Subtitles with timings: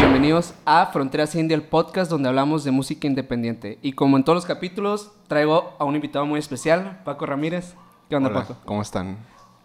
[0.00, 3.78] Bienvenidos a Fronteras Indie, el podcast donde hablamos de música independiente.
[3.82, 7.74] Y como en todos los capítulos, traigo a un invitado muy especial, Paco Ramírez.
[8.08, 8.56] ¿Qué onda, Hola, Paco?
[8.64, 9.18] ¿Cómo están?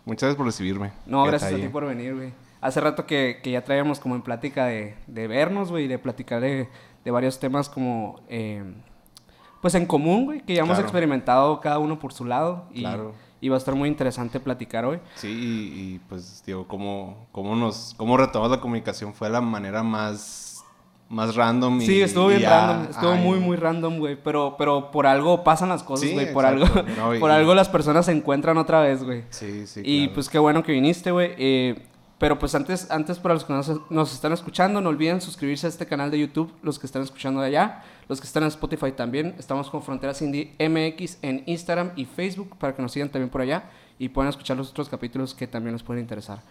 [0.06, 0.92] Muchas gracias por recibirme.
[1.08, 2.34] No, gracias a ti por venir, güey.
[2.62, 5.98] Hace rato que, que ya traíamos como en plática de, de vernos, güey, y de
[5.98, 6.70] platicar de,
[7.04, 8.64] de varios temas como, eh,
[9.64, 10.84] pues en común, güey, que ya hemos Claro.
[10.84, 12.66] experimentado cada uno por su lado.
[12.74, 13.14] Y, Claro.
[13.42, 15.00] y va a estar muy interesante platicar hoy.
[15.16, 19.82] Sí, y, y, pues, digo, cómo, cómo nos, cómo retomamos la comunicación fue la manera
[19.82, 20.64] más,
[21.10, 21.80] más random.
[21.82, 24.22] y- Sí, estuvo bien random, estuvo ay, muy, muy random, güey.
[24.22, 26.34] Pero, pero por algo pasan las cosas, Sí, güey.
[26.34, 26.80] por exacto.
[26.80, 29.24] algo, No, y- por algo las personas se encuentran otra vez, güey.
[29.30, 29.82] Sí, sí.
[29.86, 30.14] y claro.
[30.16, 31.32] pues qué bueno que viniste, güey.
[31.38, 31.86] Eh,
[32.18, 35.70] pero pues antes, antes para los que nos, nos están escuchando, no olviden suscribirse a
[35.70, 38.92] este canal de YouTube, los que están escuchando de allá, los que están en Spotify
[38.92, 39.36] también.
[39.38, 43.42] Estamos con Fronteras Indie MX en Instagram y Facebook para que nos sigan también por
[43.42, 43.64] allá
[44.00, 46.42] y puedan escuchar los otros capítulos que también les pueden interesar.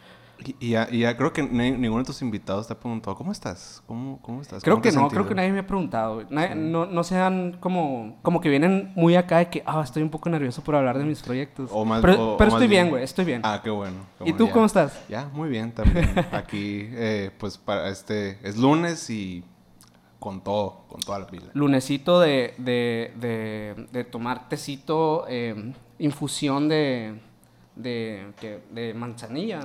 [0.58, 3.30] Y, ya, y ya creo que ni- ninguno de tus invitados te ha preguntado, ¿cómo
[3.30, 3.80] estás?
[3.86, 4.60] ¿Cómo, cómo estás?
[4.64, 6.24] Creo ¿Cómo que no, sentido?" creo que nadie me ha preguntado.
[6.30, 10.08] Nadie- no, no sean como, como que vienen muy acá de que, ah, estoy un
[10.10, 11.70] poco nervioso por hablar de mis proyectos.
[11.72, 13.42] O más- pero o- o pero más estoy bien, bien- güey, estoy bien.
[13.44, 13.98] Ah, qué bueno.
[14.18, 14.52] qué ¿Y bueno, tú ya.
[14.52, 15.00] cómo estás?
[15.08, 16.10] Ya, muy bien también.
[16.32, 19.44] Aquí, eh, pues, para este, es lunes y
[20.22, 21.50] con todo, con toda la pila.
[21.52, 27.18] Lunesito de, de, de, de tomar tecito, eh, infusión de,
[27.74, 28.32] de,
[28.70, 29.60] de manzanilla.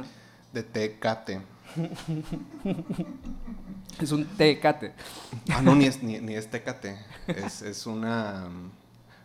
[0.52, 1.42] De tecate.
[4.02, 4.94] Es un tecate.
[5.52, 6.98] Ah, no, ni es, ni, ni es tecate.
[7.28, 8.48] Es, es una.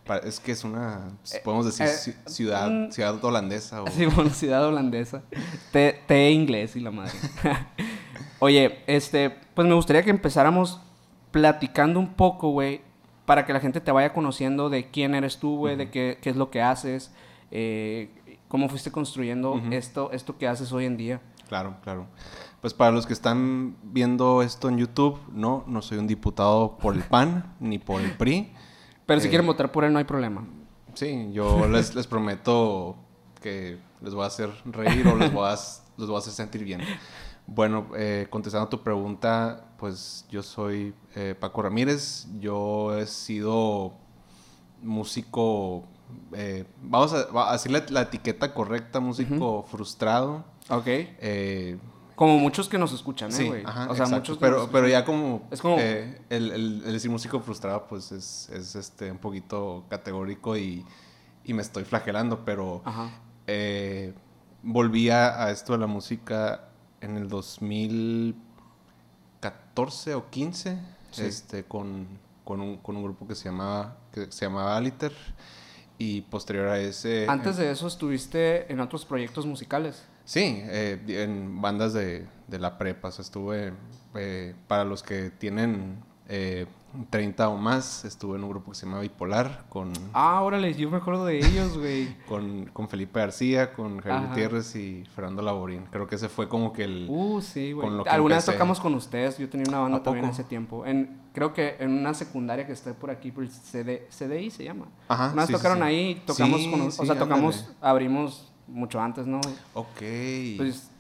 [0.07, 1.11] pa- Es que es una.
[1.45, 3.83] Podemos decir eh, ci- ciudad, ciudad holandesa.
[3.83, 5.23] O, Así, bueno, ciudad holandesa.
[5.73, 7.13] Té, té inglés y la madre.
[8.39, 10.81] Oye, este, pues me gustaría que empezáramos
[11.33, 12.81] platicando un poco, güey,
[13.27, 16.31] para que la gente te vaya conociendo de quién eres tú, güey, de qué, qué
[16.31, 17.13] es lo que haces,
[17.51, 18.11] eh,
[18.49, 21.21] cómo fuiste construyendo esto, esto que haces hoy en día.
[21.49, 22.07] Claro, claro.
[22.61, 26.95] Pues para los que están viendo esto en YouTube, no, no soy un diputado por
[26.95, 28.53] el PAN ni por el PRI.
[29.07, 30.47] Pero si Eh, quieren votar por él, no hay problema.
[30.95, 32.97] Sí, yo les, les prometo
[33.41, 36.65] que les voy a hacer reír o les voy a, les voy a hacer sentir
[36.65, 36.81] bien.
[37.47, 42.27] Bueno, eh, contestando a tu pregunta, pues yo soy eh, Paco Ramírez.
[42.39, 43.95] Yo he sido
[44.81, 45.85] músico,
[46.33, 50.45] eh, vamos a, a decirle la etiqueta correcta, músico frustrado.
[50.69, 50.87] Ok.
[50.87, 51.79] Eh,
[52.15, 54.17] Como muchos que nos escuchan, ¿eh, sí, ajá, o sea, exacto.
[54.17, 55.01] muchos que nos pero, pero escuchan.
[55.01, 59.19] ya como, Es como- el, el- el decir músico frustrado, pues es, es este, un
[59.19, 60.85] poquito categórico y,
[61.45, 63.11] y me estoy flagelando, pero Ajá.
[63.47, 64.15] eh,
[64.63, 66.69] volví a, a esto de la música
[67.03, 70.79] en el 2014 o 15,
[71.11, 71.25] Sí.
[71.25, 72.07] este, con,
[72.45, 75.13] con, un, con un grupo que se llamaba, que se llamaba Aliter.
[75.99, 77.27] Y posterior a ese...
[77.29, 80.03] Antes de eso estuviste en otros proyectos musicales.
[80.25, 83.09] Sí, eh, en bandas de, de la prepa.
[83.09, 83.73] O sea, estuve,
[84.17, 86.67] eh, para los que tienen eh,
[87.11, 90.91] 30 o más, estuve en un grupo que se llama Bipolar con, Ah, órale, yo
[90.91, 92.15] me acuerdo de ellos, güey.
[92.29, 94.29] con, con Felipe García, con Javier.
[94.29, 95.85] Gutiérrez y Fernando Laborín.
[95.91, 97.07] Creo que ese fue como que el...
[97.09, 97.89] Uh, sí, güey.
[98.07, 99.39] Alguna vez tocamos con ustedes.
[99.39, 100.85] Yo tenía una banda ¿A también en ese tiempo.
[100.85, 104.65] En, creo que en una secundaria que está por aquí, por el CD, CDI se
[104.65, 104.87] llama.
[105.09, 105.85] Ajá, Una vez sí, tocaron sí.
[105.85, 106.81] ahí, tocamos Sí, con...
[106.83, 107.77] O sea, tocamos, ándale.
[107.81, 109.41] abrimos mucho antes, ¿no?
[109.75, 110.01] Ok.
[110.59, 110.91] Pues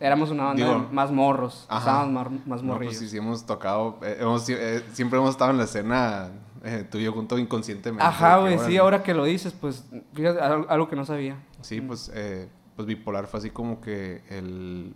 [0.00, 1.62] éramos una banda Digo, más morros.
[1.62, 2.98] Estábamos más No, morrillos.
[2.98, 6.30] pues sí, hemos tocado, eh, hemos, eh, siempre hemos estado en la escena,
[6.64, 8.04] eh, tú y yo junto inconscientemente.
[8.04, 9.84] Ajá, güey, sí, ahora que lo dices, pues,
[10.14, 11.36] fíjate, algo, que no sabía.
[11.60, 14.94] Sí, pues, eh, pues bipolar fue así como que el,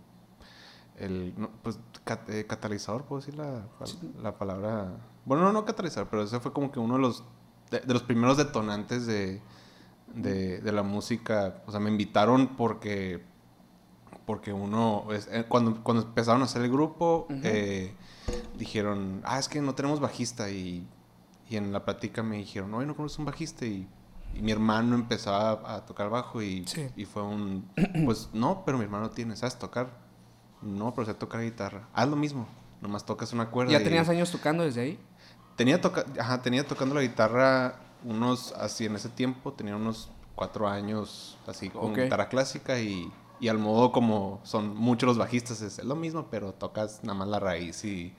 [0.97, 3.63] el no, pues cat- eh, catalizador, puedo decir la,
[4.21, 4.91] la palabra.
[5.25, 7.23] Bueno, no, no catalizador, pero ese fue como que uno de los
[7.71, 9.41] de, de los primeros detonantes de,
[10.13, 11.63] de, de la música.
[11.65, 13.23] O sea, me invitaron porque
[14.25, 17.93] porque uno es- eh, cuando cuando empezaron a hacer el grupo eh,
[18.57, 20.87] dijeron, ah, es que no tenemos bajista y,
[21.49, 23.87] y en la plática me dijeron, no, no conoces un bajista y
[24.33, 26.89] y mi hermano empezaba a, tocar bajo y, Sí.
[26.95, 27.69] y fue un...
[28.05, 29.89] Pues no, pero mi hermano tiene, ¿sabes tocar?
[30.61, 31.87] No, pero sé tocar guitarra.
[31.93, 32.47] Haz lo mismo,
[32.81, 33.73] nomás tocas una cuerda.
[33.73, 34.99] ¿Ya tenías años tocando desde ahí?
[35.57, 36.05] Tenía, toca...
[36.19, 41.69] Ajá, tenía tocando la guitarra unos, así en ese tiempo, tenía unos cuatro años así
[41.69, 43.11] con guitarra clásica y,
[43.41, 47.27] y al modo como son muchos los bajistas, es lo mismo, pero tocas nada más
[47.27, 48.13] la raíz y...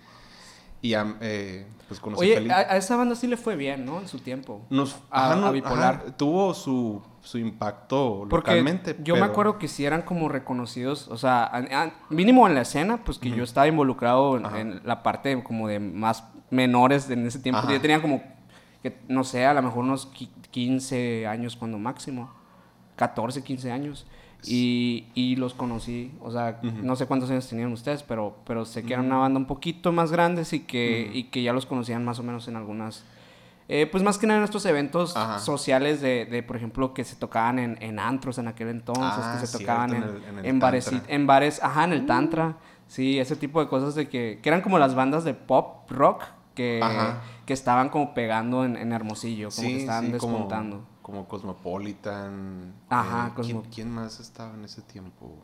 [0.85, 4.01] Y eh, pues conocí a Oye, a, a esa banda sí le fue bien, ¿no?
[4.01, 4.63] En su tiempo.
[4.69, 5.95] Nos, a- ajá, no, a Bipolar.
[6.03, 8.97] ajá, tuvo su, su impacto Porque localmente.
[9.01, 11.53] yo me acuerdo que sí eran como reconocidos, o sea,
[12.11, 16.25] mínimo en la escena, pues que yo estaba involucrado en, la parte como de más
[16.51, 17.63] menores en ese tiempo.
[17.71, 18.21] Yo tenía como,
[18.83, 22.29] que no sé, a lo mejor unos qui- 15 años cuando máximo,
[22.97, 24.05] 14, 15 años.
[24.49, 28.83] Y, y los conocí, o sea, no sé cuántos años tenían ustedes, pero, pero sé
[28.83, 32.05] que era una banda un poquito más grandes y que, y que ya los conocían
[32.05, 33.05] más o menos en algunas...
[33.69, 35.39] eh, pues más que nada en estos eventos Ajá.
[35.39, 39.31] sociales de, de, por ejemplo, que se tocaban en, en antros en aquel entonces, Ah,
[39.33, 41.93] que se cierto, tocaban en, en el- en el en bares, en bares, ajá, en
[41.93, 42.56] el Tantra.
[42.88, 46.25] Sí, ese tipo de cosas de que, que eran como las bandas de pop, rock,
[46.55, 46.81] que,
[47.47, 50.77] que estaban como pegando en, en Hermosillo, como que estaban como- despuntando.
[50.79, 52.75] Como, Cosmopolitan.
[52.88, 55.37] Ajá, eh, ¿quién, Cosmo- quién más estaba en ese tiempo?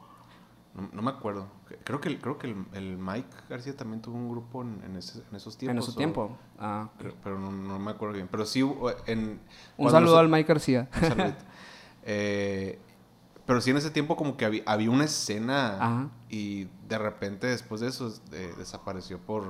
[0.74, 1.48] No, no me acuerdo.
[1.84, 5.22] Creo que, creo que el, el Mike García también tuvo un grupo en, en, ese-
[5.28, 5.88] en esos tiempos.
[5.88, 6.36] En o- tiempo.
[6.58, 8.28] Ah, Pero, pero no, no me acuerdo bien.
[8.30, 8.60] Pero sí,
[9.06, 9.40] en...
[9.76, 10.88] un saludo al Mike García.
[11.02, 11.44] Un saludito.
[12.10, 12.78] Eh,
[13.44, 16.08] pero sí en ese tiempo como que había, había una escena Ajá.
[16.30, 19.44] y de repente después de eso eh, desapareció por...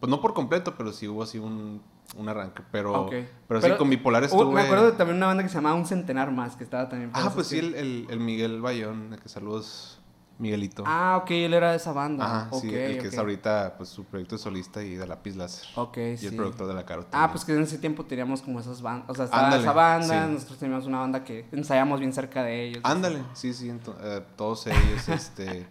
[0.00, 1.80] Pues no por completo, pero sí hubo así un,
[2.16, 2.62] un arranque.
[2.70, 3.14] Pero, Ok.
[3.48, 4.54] pero, sí con bipolar uh, estuve...
[4.54, 7.10] me acuerdo de también una banda que se llamaba Un Centenar Más, que estaba también
[7.14, 10.00] Ah, pues sí, el, el, el Miguel Bayón, que saludos,
[10.38, 10.84] Miguelito.
[10.86, 12.24] Ah, ok, él era de esa banda.
[12.24, 15.34] Ajá, ok, sí, el que es ahorita, pues su proyecto de solista y de lápiz
[15.34, 15.66] láser.
[15.76, 16.26] Ok, y sí.
[16.26, 19.08] el productor de la Caro Ah, pues que en ese tiempo teníamos como esas bandas.
[19.08, 20.32] O sea, estaba Ándale, esa banda, sí.
[20.34, 22.80] nosotros teníamos una banda que ensayamos bien cerca de ellos.
[22.84, 25.66] Ándale, sí, sí, eh, todos ellos, este...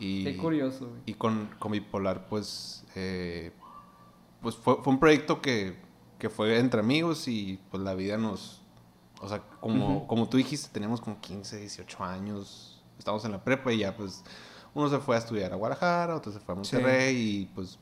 [0.00, 1.00] Y, Qué curioso, güey.
[1.06, 3.52] Y con, con Bipolar, pues, eh,
[4.42, 5.76] pues fue, fue un proyecto que,
[6.18, 8.62] que fue entre amigos y pues la vida nos,
[9.20, 13.72] o sea, como, como tú dijiste, teníamos como 15, 18 años, estábamos en la prepa
[13.72, 14.24] y ya pues
[14.74, 17.78] uno se fue a estudiar a Guadalajara, otro se fue a Monterrey y pues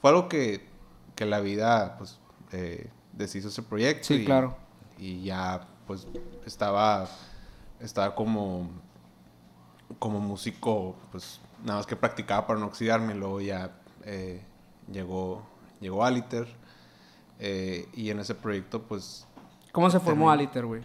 [0.00, 0.68] fue algo que,
[1.14, 2.18] que la vida pues
[2.52, 4.04] eh, deshizo ese proyecto.
[4.04, 4.56] Sí, y, claro.
[4.98, 6.06] Y ya pues
[6.44, 7.08] estaba,
[7.80, 8.68] estaba como
[9.98, 13.14] como músico, pues nada más que practicaba para no oxidarme.
[13.14, 13.72] Luego ya
[14.04, 14.42] eh,
[14.90, 15.42] llegó,
[15.80, 16.48] llegó Aliter.
[17.40, 19.26] eh, y en ese proyecto, pues
[19.72, 20.30] ¿Cómo se formó.
[20.30, 20.82] Aliter, güey?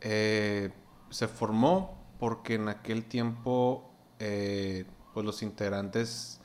[0.00, 0.70] eh,
[1.10, 3.88] se formó porque en aquel tiempo,
[4.18, 4.84] eh,
[5.14, 6.40] pues los integrantes,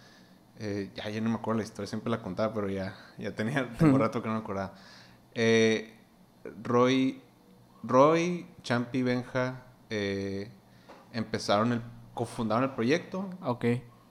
[0.59, 3.69] eh, ya, ya no me acuerdo la historia, siempre la contaba, pero ya, ya tenía,
[3.79, 4.73] tengo rato que no me acordaba.
[5.33, 5.95] Eh,
[6.61, 7.21] Roy,
[7.83, 9.63] Roy, Champi, Benja,
[11.13, 11.81] empezaron el,
[12.13, 13.65] cofundaron el proyecto Ok.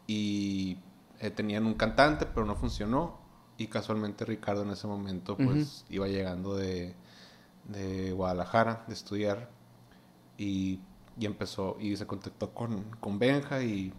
[0.07, 0.79] y
[1.37, 3.20] tenían un cantante, pero no funcionó.
[3.61, 6.95] Y casualmente Ricardo en ese momento pues iba llegando de,
[7.69, 9.51] de Guadalajara de estudiar
[10.39, 10.81] y,
[11.19, 13.93] y empezó y se contactó con, con Benja y,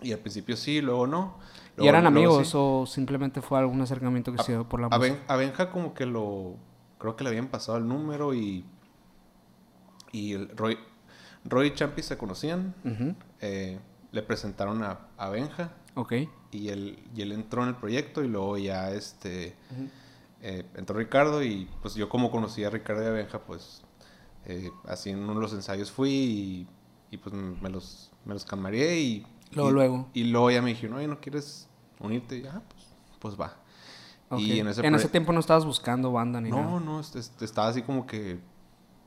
[0.00, 1.36] y al principio sí, luego no.
[1.76, 2.52] ¿Y eran amigos sí.
[2.56, 5.16] o simplemente fue algún acercamiento que se dio por la A, música?
[5.16, 6.54] Ben- a Benja como que lo...
[6.98, 8.64] Creo que le habían pasado el número y...
[10.12, 10.78] Y el Roy,
[11.44, 12.74] Roy y Champi se conocían.
[13.42, 13.78] Eh,
[14.12, 16.12] le presentaron a, a Benja Ok.
[16.52, 19.56] y él, y él entró en el proyecto y luego ya este
[20.42, 23.82] eh, entró Ricardo y pues yo como conocí a Ricardo y a Benja pues
[24.44, 26.68] eh, así en uno de los ensayos fui y,
[27.10, 30.08] y, pues me los, me los camaré y Luego, y, luego.
[30.12, 31.66] y luego ya me dijeron oye no quieres
[31.98, 32.84] unirte y ya pues,
[33.18, 33.56] pues va
[34.28, 34.38] ok.
[34.40, 36.80] y en ese, en ese tiempo no estabas buscando banda ni no nada.
[36.80, 38.38] no este, este, estaba así como que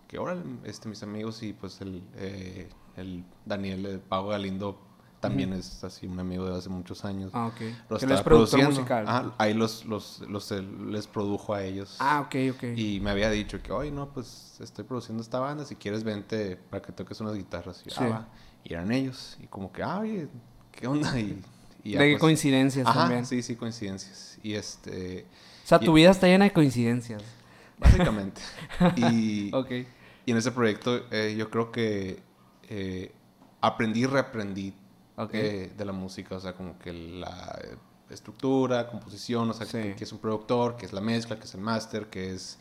[0.07, 4.79] que ahora este mis amigos y pues el eh, el Daniel el Pago Galindo
[5.19, 7.61] también es así un amigo de hace muchos años Ah, ok.
[7.89, 8.69] lo que estaba produciendo.
[8.71, 9.05] musical.
[9.07, 11.95] Ajá, ahí los, los, los, él les produjo a ellos.
[11.99, 12.63] Ah, ok, ok.
[12.77, 16.55] Y me había dicho que, oye, no, pues estoy produciendo esta banda, si quieres vente
[16.69, 17.83] para que toques unas guitarras.
[17.85, 17.97] Y, Sí.
[17.99, 18.27] "Ah, va".
[18.63, 19.37] Y eran ellos.
[19.41, 20.27] Y como que, ah, oye,
[20.71, 21.17] ¿qué onda?
[21.19, 21.41] Y,
[21.83, 23.25] y ya, de pues, coincidencias Ajá, también.
[23.25, 24.37] sí, sí, coincidencias.
[24.43, 25.25] Y este,
[25.63, 27.21] O sea, y- tu vida está llena de coincidencias.
[27.77, 28.41] básicamente.
[28.97, 29.71] y, Ok.
[30.25, 32.21] y en ese proyecto eh, yo creo que
[32.69, 33.11] eh,
[33.61, 34.73] aprendí y reaprendí
[35.33, 37.75] Eh, de la música, o sea, como que la eh,
[38.09, 39.77] estructura, composición, o sea, Sí.
[39.79, 42.57] que, que es un productor, que es la mezcla, que es el máster, que es...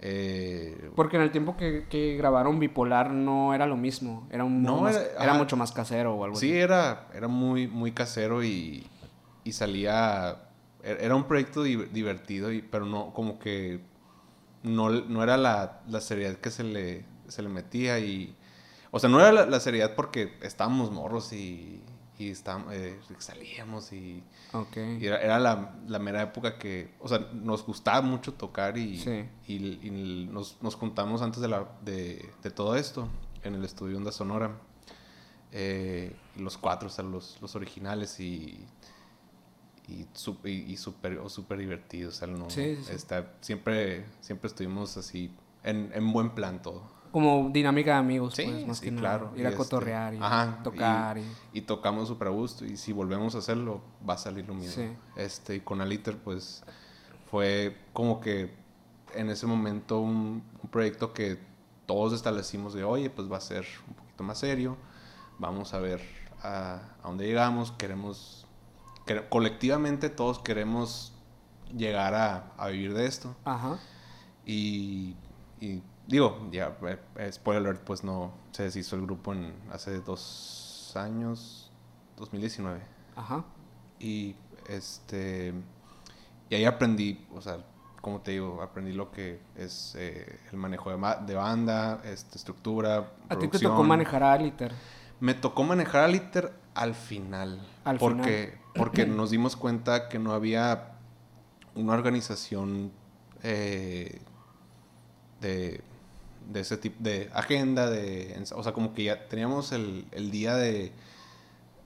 [0.00, 4.26] eh, Porque en el tiempo que, que grabaron Bipolar no era lo mismo.
[4.30, 6.58] Era, un No, más- era- era mucho más casero o algo sí, así.
[6.58, 8.86] era, era muy, muy casero y,
[9.44, 10.30] y salía...
[10.82, 13.80] er- Era un proyecto di- divertido, y, pero no, como que
[14.62, 18.34] no, no era la, la seriedad que se le, se le metía y...
[18.92, 21.82] O sea, no era la, la seriedad porque estábamos morros y,
[22.18, 24.22] y estábamos, eh, salíamos y...
[25.00, 29.24] Era, era la, la mera época que, o sea, nos gustaba mucho tocar y, Sí.
[29.48, 29.54] y,
[29.88, 33.08] y nos, nos juntamos antes de, la, de, de todo esto
[33.42, 34.52] en el estudio Onda Sonora.
[35.52, 38.64] Eh, los cuatro, o sea, los, los originales y,
[39.88, 42.16] y, su- y, súper o súper divertidos.
[42.16, 42.92] O sea, no, Sí, sí, sí.
[42.92, 45.34] está- siempre, siempre estuvimos así
[45.64, 46.82] en, en buen plan todo.
[47.12, 49.00] Como dinámica de amigos, Sí, pues, más sí, que nada.
[49.18, 49.32] claro.
[49.36, 51.18] Ir Y a este, cotorrear y ajá, tocar.
[51.18, 54.54] Y, Y tocamos súper a gusto y si volvemos a hacerlo va a salir lo
[54.54, 54.82] mismo.
[54.82, 54.88] Sí.
[55.16, 56.64] Este, y con Aliter pues
[57.30, 58.54] fue como que
[59.14, 61.38] en ese momento un, un proyecto que
[61.86, 64.76] todos establecimos de, oye, pues va a ser un poquito más serio,
[65.38, 66.00] vamos a ver
[66.42, 68.46] a, a dónde llegamos, queremos,
[69.06, 71.12] quere- colectivamente todos queremos
[71.76, 73.34] llegar a, a vivir de esto.
[73.44, 73.78] Ajá.
[74.46, 75.14] Y,
[75.60, 76.76] y digo, ya,
[77.16, 81.70] eh, spoiler alert, pues no se deshizo el grupo en hace dos años,
[82.16, 82.80] 2019.
[83.16, 83.44] Ajá.
[83.98, 84.36] Y
[84.68, 85.54] este.
[86.50, 87.64] Y ahí aprendí, o sea,
[88.00, 92.36] como te digo, aprendí lo que es eh, el manejo de, ma- de banda, este,
[92.36, 93.12] estructura.
[93.28, 94.72] A ti te tocó manejar a Aliter.
[95.20, 97.64] Me tocó manejar a Liter al final.
[97.84, 100.96] Al porque, porque nos dimos cuenta que no había
[101.76, 102.90] una organización
[103.44, 104.20] eh,
[105.40, 105.82] de,
[106.48, 110.54] de ese tipo de agenda, de, o sea, como que ya teníamos el, el día
[110.56, 110.92] de,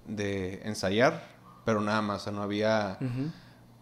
[0.06, 1.22] de ensayar,
[1.64, 3.30] pero nada más, o sea, no había, Ujú.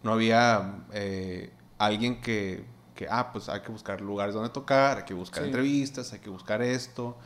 [0.03, 2.65] no había eh, alguien que,
[2.95, 5.47] que, ah, pues hay que buscar lugares donde tocar, hay que buscar Sí.
[5.49, 7.17] entrevistas, hay que buscar esto.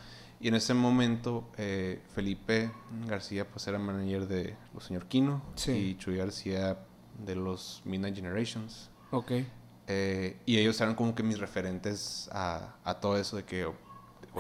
[0.42, 2.72] Y en ese momento, eh, Felipe
[3.08, 5.72] García, pues era manager de los señor Kino Sí.
[5.72, 6.78] y Chuy García
[7.26, 8.90] de los Midnight Generations.
[9.12, 9.32] Ok.
[9.90, 13.66] Eh, y ellos eran como que mis referentes a, a todo eso de que...
[13.66, 13.74] oye,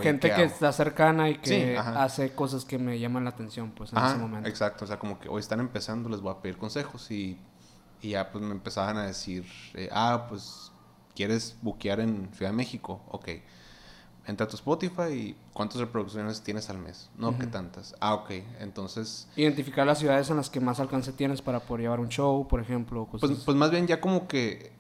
[0.04, 3.72] Gente ¿qué que está cercana y que Sí, hace cosas que me llaman la atención,
[3.72, 4.48] pues, en Ajá, ese momento.
[4.50, 4.86] exacto.
[4.86, 7.10] O sea, como que hoy están empezando, les voy a pedir consejos.
[7.12, 7.38] Y,
[8.02, 10.72] y ya pues me empezaban a decir, eh, ah, pues,
[11.16, 13.02] ¿quieres buquear en Ciudad de México?
[13.10, 13.30] Ok.
[14.28, 17.10] Entra a tu Spotify y ¿cuántas reproducciones tienes al mes?
[17.18, 17.52] No, que Ujú.
[17.52, 17.96] tantas.
[18.00, 18.30] Ah, ok.
[18.60, 22.48] Entonces, Identificar las ciudades en las que más alcance tienes para poder llevar un show,
[22.48, 23.08] por ejemplo.
[23.08, 24.72] Cosas pues, pues más bien ya como que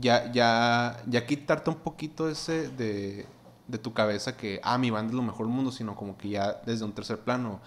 [0.00, 3.26] ya, ya, ya quitarte un poquito ese de,
[3.68, 6.30] de tu cabeza que, ah, mi banda es lo mejor del mundo, sino como que
[6.30, 7.60] ya desde un tercer plano,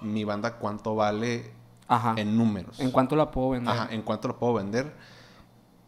[0.00, 1.52] mi banda cuánto vale
[1.88, 2.14] Ajá.
[2.16, 2.80] en números.
[2.80, 3.74] ¿En cuánto la puedo vender?
[3.74, 4.94] Ajá, en cuánto la puedo vender.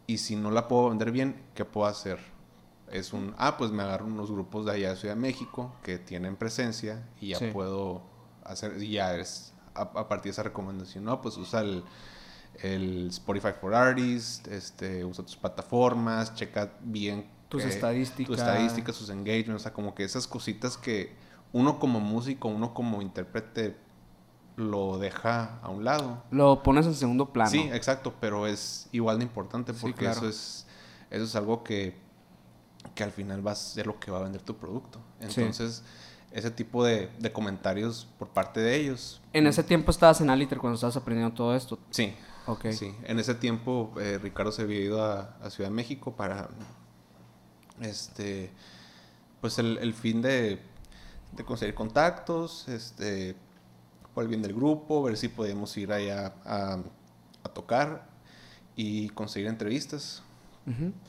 [0.07, 2.19] Y si no la puedo vender bien, ¿qué puedo hacer?
[2.91, 5.99] Es un, ah, pues me agarro unos grupos de allá de Ciudad de México que
[5.99, 7.47] tienen presencia y ya Sí.
[7.53, 8.03] puedo
[8.45, 11.85] hacer, y ya es a, a partir de esa recomendación, no, pues usa el,
[12.61, 18.27] el Spotify for Artists, este, usa tus plataformas, checa bien Tus que- estadísticas.
[18.27, 21.15] tus estadísticas, sus engagements, o sea, como que esas cositas que
[21.53, 23.77] uno como músico, uno como intérprete
[24.57, 26.23] lo deja a un lado.
[26.31, 27.51] Lo pones en segundo plano.
[27.51, 30.19] Sí, exacto, pero es igual de importante Sí, porque claro.
[30.19, 30.67] eso es
[31.11, 31.95] eso es algo que,
[32.95, 34.99] que al final va a ser lo que va a vender tu producto.
[35.29, 35.41] Sí.
[35.41, 35.83] Entonces,
[36.31, 39.21] ese tipo de, de comentarios por parte de ellos.
[39.35, 41.79] En ese tiempo estabas en Aliter cuando estabas aprendiendo todo esto.
[41.91, 42.15] Sí,
[42.73, 42.95] Sí.
[43.05, 46.49] En ese tiempo eh, Ricardo se había ido a, a Ciudad de México para
[47.81, 48.51] este
[49.41, 50.61] pues el, el fin de,
[51.33, 53.37] de conseguir contactos, este
[54.15, 56.79] por el bien del grupo, ver si podíamos ir allá a,
[57.43, 58.09] a tocar
[58.77, 60.23] y conseguir entrevistas.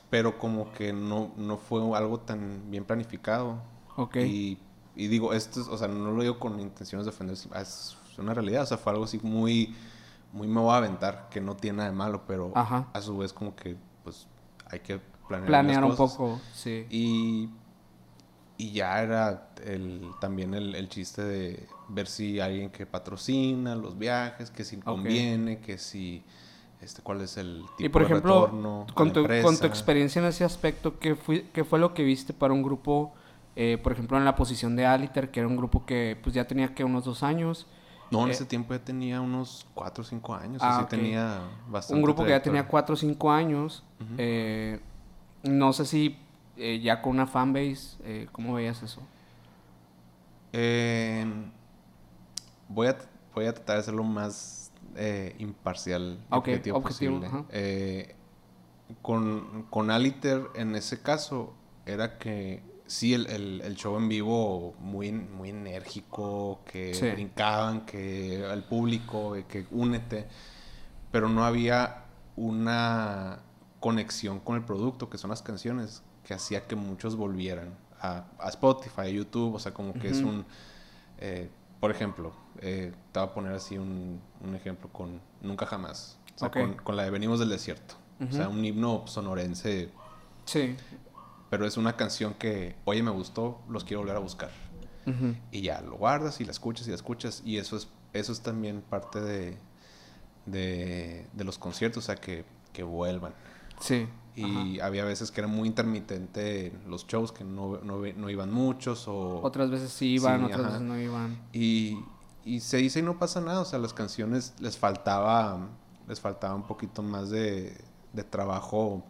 [0.10, 3.62] Pero como que no, no fue algo tan bien planificado.
[3.98, 4.16] Ok.
[4.16, 4.58] Y,
[4.96, 8.34] y digo, esto es, o sea, no lo digo con intenciones de ofender, es una
[8.34, 9.75] realidad, o sea, fue algo así muy,
[10.34, 12.86] muy me voy a aventar, que no tiene nada de malo, pero Ajá.
[12.94, 14.28] a su vez como que, pues,
[14.70, 16.86] hay que planear, Planear un poco, sí.
[16.90, 17.50] Y,
[18.58, 23.98] y ya era el, también el, el chiste de ver si alguien que patrocina los
[23.98, 26.24] viajes, que si conviene, que si,
[26.82, 30.20] este, cuál es el tipo Y por de ejemplo, retorno con tu, con tu experiencia
[30.22, 33.13] en ese aspecto, ¿qué, fui- qué fue lo que viste para un grupo,
[33.56, 36.46] eh, por ejemplo, en la posición de Aliter, que era un grupo que pues ya
[36.48, 37.68] tenía que unos dos años?
[38.12, 40.62] No, en Eh, ese tiempo ya tenía unos 4 o 5 años.
[40.63, 40.89] Ah, así ok.
[40.89, 41.95] tenía bastante.
[41.95, 43.83] un grupo que ya tenía cuatro o cinco años.
[44.00, 44.13] Ujú.
[44.17, 44.79] eh,
[45.43, 46.17] no sé si
[46.57, 49.01] eh, ya con una fanbase, eh, ¿cómo veías eso?
[50.53, 51.25] Eh,
[52.69, 52.98] voy, a,
[53.33, 57.27] voy a tratar de ser lo más eh, imparcial y Ok, objetivo, objetivo, posible.
[57.27, 57.45] ajá.
[57.51, 58.15] Eh,
[59.01, 61.53] con, con Aliter, en ese caso,
[61.86, 67.10] era que sí, el, el- el show en vivo muy, muy enérgico, que Sí.
[67.12, 70.28] brincaban, que al público, eh, que únete,
[71.12, 73.40] pero no había una
[73.80, 78.50] conexión con el producto, que son las canciones, que hacía que muchos volvieran a, a
[78.50, 80.46] Spotify, a YouTube, o sea, como que es un...
[81.20, 81.50] eh,
[81.80, 86.40] por ejemplo, eh, te voy a poner así un, un ejemplo con Nunca Jamás, o
[86.40, 89.90] sea, con, con la de Venimos del Desierto, o sea, un himno sonorense,
[90.46, 90.75] Sí.
[91.53, 94.50] Pero es una canción que, oye, me gustó, los quiero volver a buscar.
[95.51, 97.43] Y ya, lo guardas y la escuchas y la escuchas.
[97.45, 99.60] Y eso es, eso es también parte de,
[100.48, 103.36] de, de los conciertos, o sea, que, que vuelvan.
[103.79, 104.07] Sí.
[104.36, 109.07] Y había veces que era muy intermitente los shows, que no, no, no iban muchos
[109.07, 109.39] o...
[109.43, 110.69] Otras veces sí iban, Sí, otras ajá.
[110.69, 111.39] veces no iban.
[111.53, 112.00] Y,
[112.43, 115.69] y se dice y no pasa nada, o sea, las canciones les faltaba,
[116.07, 117.79] les faltaba un poquito más de,
[118.12, 119.03] de trabajo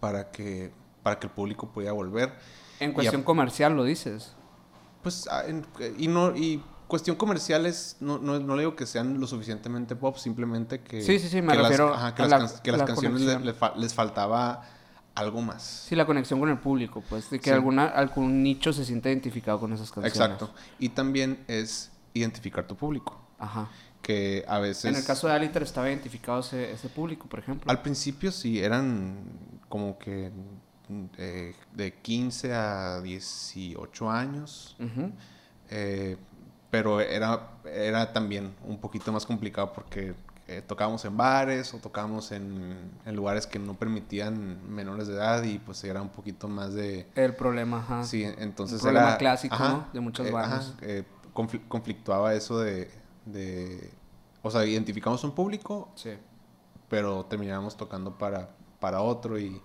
[0.00, 0.72] para que
[1.04, 2.32] para que el público pudiera volver.
[2.80, 4.32] En cuestión comercial lo dices.
[5.02, 5.44] Pues, ah,
[5.98, 9.94] y no, y cuestión comercial es, no, no, no, le digo que sean lo suficientemente
[9.94, 11.02] pop, simplemente que...
[11.02, 13.22] Sí, sí, sí, me refiero las, que, las, que las canciones
[13.76, 14.62] les faltaba
[15.14, 15.62] algo más.
[15.88, 19.60] Sí, la conexión con el público, pues, de que alguna, algún nicho se siente identificado
[19.60, 20.16] con esas canciones.
[20.16, 20.50] Exacto.
[20.78, 23.20] Y también es identificar tu público.
[23.38, 23.68] Ajá.
[24.00, 24.86] Que a veces...
[24.86, 27.70] En el caso de Aliter estaba identificado ese, ese público, por ejemplo.
[27.70, 30.30] Al principio sí, eran como que
[31.18, 34.76] eh, de 15 a 18 años.
[35.70, 36.16] eh,
[36.70, 40.14] pero era, era también un poquito más complicado porque
[40.46, 45.42] eh, tocábamos en bares o tocábamos en, en, lugares que no permitían menores de edad
[45.42, 47.06] y pues era un poquito más de...
[47.14, 48.04] El problema, ajá.
[48.04, 49.86] Sí, entonces Un problema clásico, ¿no?
[49.94, 50.74] De muchas eh, bandas.
[50.82, 51.04] Eh,
[51.68, 52.90] conflictuaba eso de,
[53.24, 53.90] de...
[54.42, 56.10] O sea, identificamos un público, sí.
[56.90, 58.50] pero terminábamos tocando para,
[58.80, 59.62] para otro y,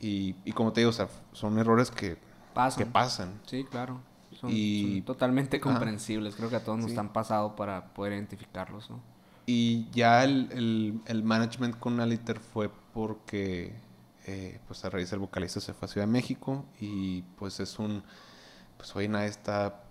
[0.00, 2.16] y, y como te digo, o sea, son errores que
[2.54, 2.84] pasan.
[2.84, 3.40] Que pasan.
[3.46, 4.00] Sí, claro.
[4.40, 6.34] Son, y, totalmente comprensibles.
[6.36, 9.00] Creo que a todos nos han pasado para poder identificarlos, ¿no?
[9.46, 13.74] Y ya el, el, management con Aliter fue porque,
[14.26, 17.78] eh, pues a raíz del vocalista se fue a Ciudad de México y pues es
[17.78, 18.04] un,
[18.76, 19.82] pues hoy nadie está,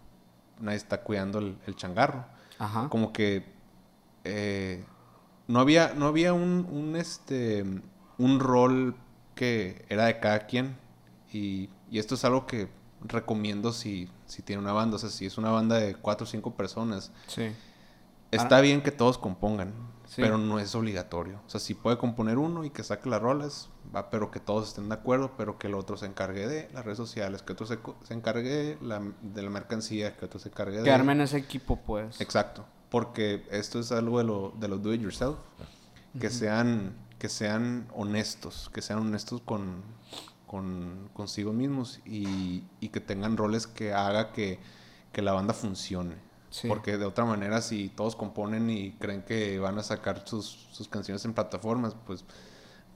[0.59, 2.25] nadie está cuidando el, changarro.
[2.57, 2.87] Ajá.
[2.89, 3.45] Como que
[4.23, 4.85] eh,
[5.47, 7.65] no había, no había un, un, este,
[8.17, 8.95] un rol
[9.39, 10.75] que era de cada quien
[11.31, 12.67] y, y esto es algo que
[13.01, 16.27] recomiendo si, si tiene una banda, o sea, si es una banda de cuatro o
[16.27, 17.11] cinco personas.
[17.27, 17.53] Sí
[18.31, 19.73] Está bien que todos compongan,
[20.15, 21.41] pero no es obligatorio.
[21.47, 24.69] O sea, si puede componer uno y que saque las rolas, va, pero que todos
[24.69, 27.65] estén de acuerdo, pero que el otro se encargue de las redes sociales, que otro
[27.65, 30.83] se, se encargue la, de la mercancía, que otro se encargue de...
[30.83, 32.21] Que armen ese equipo, pues.
[32.21, 32.65] Exacto.
[32.89, 35.37] Porque esto es algo de lo, de lo do it yourself.
[36.19, 39.83] Que, sean, que sean honestos, que sean honestos con,
[40.47, 44.59] con consigo mismos y, y que tengan roles que haga que,
[45.11, 46.15] que la banda funcione.
[46.67, 50.87] Porque de otra manera, si todos componen y creen que van a sacar sus, sus
[50.87, 52.25] canciones en plataformas, pues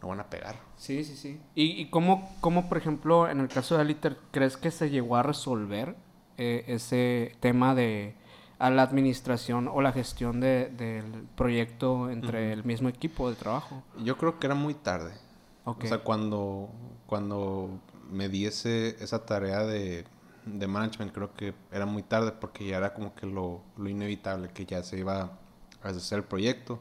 [0.01, 0.59] no van a pegar.
[0.75, 1.39] Sí, sí, sí.
[1.53, 5.17] ¿Y, y cómo, cómo, por ejemplo, en el caso de Aliter, crees que se llegó
[5.17, 5.95] a resolver
[6.39, 8.15] eh, ese tema de
[8.59, 13.83] a la administración o la gestión de, del proyecto entre el mismo equipo de trabajo?
[14.03, 15.13] Yo creo que era muy tarde.
[15.65, 16.69] O sea, cuando,
[17.05, 20.05] cuando me diese esa tarea de
[20.45, 24.49] de management creo que era muy tarde porque ya era como que lo, lo inevitable
[24.49, 25.31] que ya se iba
[25.81, 26.79] a hacer el proyecto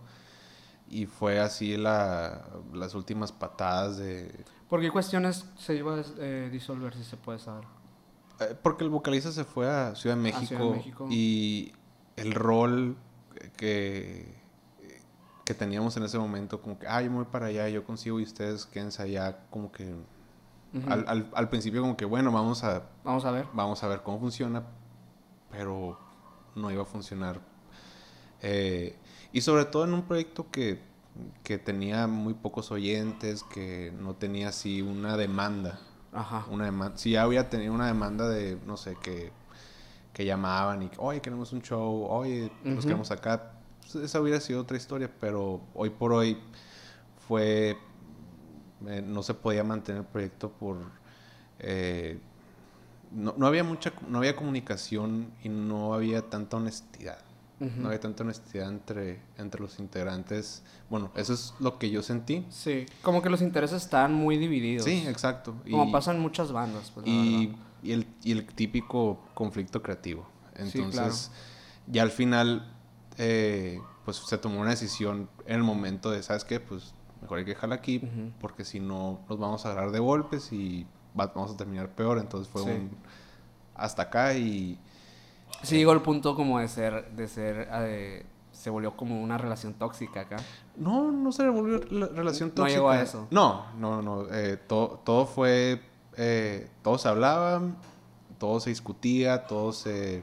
[0.88, 4.44] y fue así la, las últimas patadas de...
[4.68, 7.64] ¿Por qué cuestiones se iba a eh, disolver si se puede saber?
[8.50, 10.76] Eh, porque el vocalista se fue a Ciudad de México,
[11.10, 11.72] y
[12.16, 12.96] el rol
[13.56, 14.34] que,
[15.44, 18.20] que teníamos en ese momento, como que, ah, yo me voy para allá, yo consigo
[18.20, 19.94] y ustedes quédense allá, como que
[20.88, 22.84] al, al, al, principio como que, bueno, vamos a...
[23.04, 23.46] Vamos a ver.
[23.52, 24.62] Vamos a ver cómo funciona,
[25.50, 25.98] pero
[26.54, 27.40] no iba a funcionar.
[28.40, 28.96] Eh,
[29.32, 30.80] y sobre todo en un proyecto que,
[31.42, 35.78] que, tenía muy pocos oyentes, que no tenía así una demanda.
[36.12, 36.46] Ajá.
[36.50, 36.96] Una demanda.
[36.98, 39.32] Si ya había tenido una demanda de, no sé, que,
[40.12, 43.52] que llamaban y, oye, queremos un show, oye, nos queremos acá.
[43.80, 46.38] Pues, esa hubiera sido otra historia, pero hoy por hoy
[47.26, 47.76] fue
[48.88, 50.78] eh, no se podía mantener el proyecto por...
[51.58, 52.18] Eh,
[53.12, 57.18] no, no, había mucha, no había comunicación y no había tanta honestidad.
[57.62, 60.62] No había tanta honestidad entre, entre los integrantes.
[60.90, 62.44] Bueno, eso es lo que yo sentí.
[62.50, 64.84] Sí, como que los intereses estaban muy divididos.
[64.84, 65.54] Sí, exacto.
[65.70, 66.90] Como pasan muchas bandas.
[66.90, 70.26] Pues, y, y, el, y el típico conflicto creativo.
[70.56, 71.30] Entonces,
[71.86, 72.74] ya al final,
[73.18, 76.58] eh, pues se tomó una decisión en el momento de, ¿sabes qué?
[76.58, 78.02] Pues mejor hay que dejarla aquí
[78.40, 82.18] porque si no nos vamos a agarrar de golpes y vamos a terminar peor.
[82.18, 82.90] Entonces fue un
[83.74, 84.78] hasta acá y...
[85.62, 89.74] Sí, llegó el punto como de ser, de ser, eh, se volvió como una relación
[89.74, 90.36] tóxica acá.
[90.76, 92.68] No, no se volvió la relación tóxica.
[92.68, 93.26] No llegó a eso.
[93.30, 95.82] No, no, no, eh, todo, todo fue,
[96.16, 97.62] eh, todo se hablaba,
[98.38, 100.22] todo se discutía, todo se...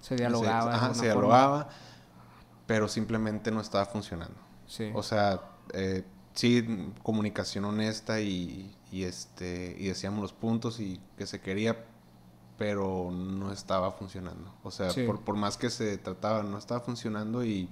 [0.00, 0.72] Se dialogaba.
[0.72, 1.68] Se, ajá, se dialogaba,
[2.66, 4.34] pero simplemente no estaba funcionando.
[4.66, 4.90] Sí.
[4.94, 5.40] O sea,
[5.74, 6.02] eh,
[6.34, 11.84] sí, comunicación honesta y, y, este, y decíamos los puntos y que se quería,
[12.62, 14.54] pero no estaba funcionando.
[14.62, 17.68] O sea, por, por, más que se trataba, no estaba funcionando y,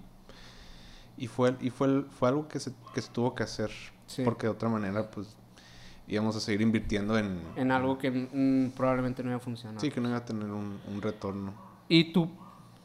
[1.17, 3.71] y, fue, y fue, fue algo que se, que se tuvo que hacer.
[4.25, 5.37] Porque de otra manera, pues
[6.09, 7.41] íbamos a seguir invirtiendo en...
[7.55, 9.81] En algo que mm, probablemente no iba a funcionar.
[9.81, 11.55] Sí, que no iba a tener un, un retorno.
[11.89, 12.29] Y tú,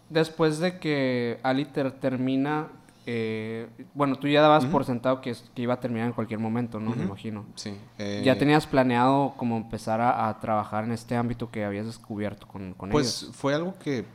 [0.07, 2.67] después de que Aliter termina
[3.07, 6.79] eh, bueno, tú ya dabas por sentado que, que, iba a terminar en cualquier momento,
[6.79, 6.95] ¿no?
[6.95, 7.45] Me imagino.
[7.55, 7.77] Sí.
[7.97, 12.73] ¿Ya eh, tenías planeado como empezar a, trabajar en este ámbito que habías descubierto con,
[12.73, 13.23] con pues, ellos?
[13.25, 14.05] Pues fue algo que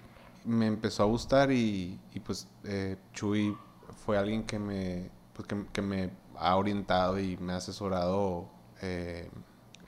[0.44, 3.56] me empezó a gustar y, y pues eh, Chuy
[4.04, 8.48] fue alguien que me, pues, que, que, me ha orientado y me ha asesorado
[8.82, 9.30] eh,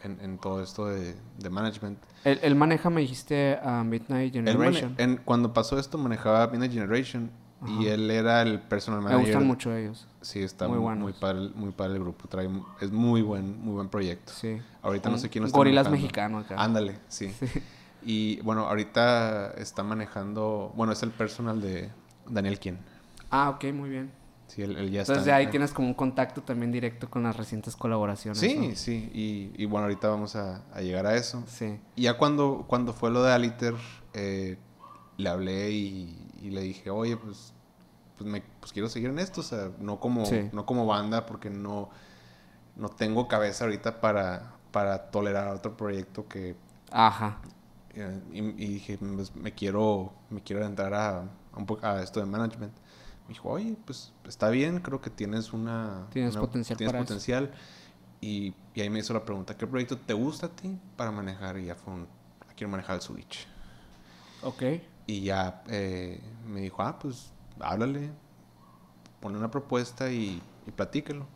[0.04, 1.98] en, en, todo esto de, de management.
[2.24, 4.94] Él, maneja, me dijiste, a Midnight Generation.
[4.98, 7.30] en, cuando pasó esto manejaba Midnight Generation
[7.66, 9.20] y él era el personal manager.
[9.20, 10.06] Me gustan mucho ellos.
[10.20, 12.28] Sí, está muy, muy, muy, padre, muy padre el grupo.
[12.28, 12.48] Trae,
[12.80, 14.32] es muy buen, muy buen proyecto.
[14.32, 14.60] Sí.
[14.82, 16.56] Ahorita no sé quién lo está Gorilas mexicano acá.
[16.58, 17.32] Ándale, sí.
[17.38, 17.46] sí.
[18.04, 21.88] Y bueno, ahorita está manejando, bueno, es el personal de
[22.28, 22.78] Daniel Quien.
[23.30, 24.10] Ah, ok, muy bien.
[24.48, 25.14] Sí, él, ya está.
[25.14, 28.38] Entonces ahí tienes como un contacto también directo con las recientes colaboraciones.
[28.38, 31.42] Sí, sí, y, y, bueno, ahorita vamos a, a, llegar a eso.
[31.46, 31.78] Sí.
[31.96, 33.74] Y ya cuando, cuando fue lo de Aliter,
[34.12, 34.58] eh,
[35.16, 37.52] le hablé y, y, le dije, oye, pues,
[38.18, 41.50] pues, me, pues quiero seguir en esto, o sea, no como, no como banda, porque
[41.50, 41.90] no,
[42.76, 46.56] no tengo cabeza ahorita para, para tolerar otro proyecto que...
[46.90, 47.40] Ajá.
[48.32, 52.72] Y, dije, pues, me quiero, me quiero entrar a, un poco a esto de management.
[53.28, 56.06] Me dijo, oye, pues está bien, creo que tienes una...
[56.10, 57.52] Tienes potencial Tienes potencial.
[58.20, 61.58] Y, y, ahí me hizo la pregunta, ¿qué proyecto te gusta a ti para manejar?
[61.58, 62.06] Y ya fue un,
[62.56, 63.46] quiero manejar el Switch.
[64.42, 64.62] Ok.
[65.06, 68.10] Y ya eh, me dijo, ah, pues háblale,
[69.20, 71.26] pone una propuesta y, y platíquelo.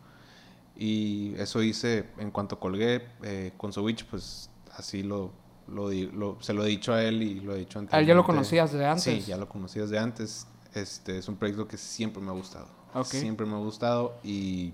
[0.77, 5.33] Y eso hice en cuanto colgué eh, con Switch, pues así lo
[5.69, 7.95] lo, se lo he dicho a él y lo he dicho antes.
[7.95, 9.03] ¿A él ya lo conocías de antes?
[9.03, 10.47] Sí, ya lo conocías de antes.
[10.75, 12.69] Este es un proyecto que siempre me ha gustado.
[13.05, 14.73] Siempre me ha gustado y...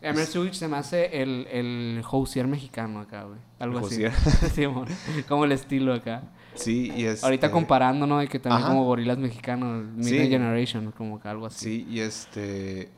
[0.00, 2.04] Emerson se me hace el, el
[2.48, 3.38] mexicano acá, güey.
[3.58, 4.04] Algo así.
[4.54, 4.64] sí,
[5.28, 6.22] como el estilo acá.
[6.54, 7.22] Sí, y es...
[7.24, 8.18] Ahorita comparando, ¿no?
[8.18, 11.64] De que también como gorilas mexicanos, Midnight Generation, como que algo así.
[11.64, 12.90] Sí, y este...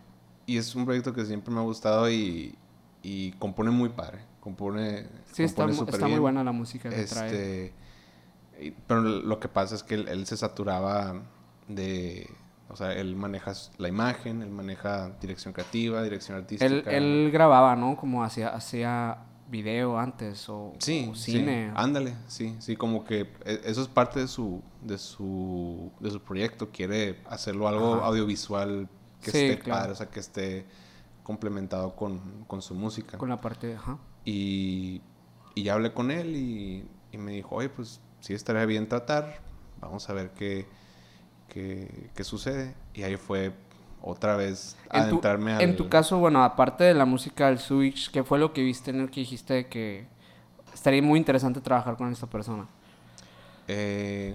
[0.47, 2.55] Y es un proyecto que siempre me ha gustado y,
[3.03, 5.07] y compone muy padre compone.
[5.33, 7.73] Sí, está, muy buena la música que este,
[8.87, 11.23] Pero lo que pasa es que él, se saturaba
[11.69, 12.29] de.
[12.70, 16.90] O sea, él maneja la imagen, él maneja dirección creativa, dirección artística.
[16.90, 17.96] Él, grababa, ¿no?
[17.96, 21.68] Como hacía, hacía video antes o, sí, cine.
[21.68, 26.11] Sí, ándale, sí, sí, como que e, eso es parte de su, de su, de
[26.11, 26.70] su proyecto.
[26.70, 28.88] Quiere hacerlo algo audiovisual
[29.22, 30.66] que esté padre, o sea, que esté
[31.22, 33.18] complementado con, con, su música.
[33.18, 33.98] Con la parte, ajá.
[34.24, 35.02] Y,
[35.54, 39.40] y ya hablé con él y, me dijo, oye, pues sí estaría bien tratar,
[39.81, 40.68] vamos a ver qué,
[42.14, 42.75] qué sucede.
[42.94, 43.53] Y ahí fue
[44.03, 45.62] otra vez adentrarme al...
[45.62, 48.90] En tu caso, bueno, aparte de la música del Switch, ¿qué fue lo que viste
[48.90, 50.07] en el que dijiste que
[50.73, 52.66] estaría muy interesante trabajar con esta persona?
[53.66, 54.35] Eh,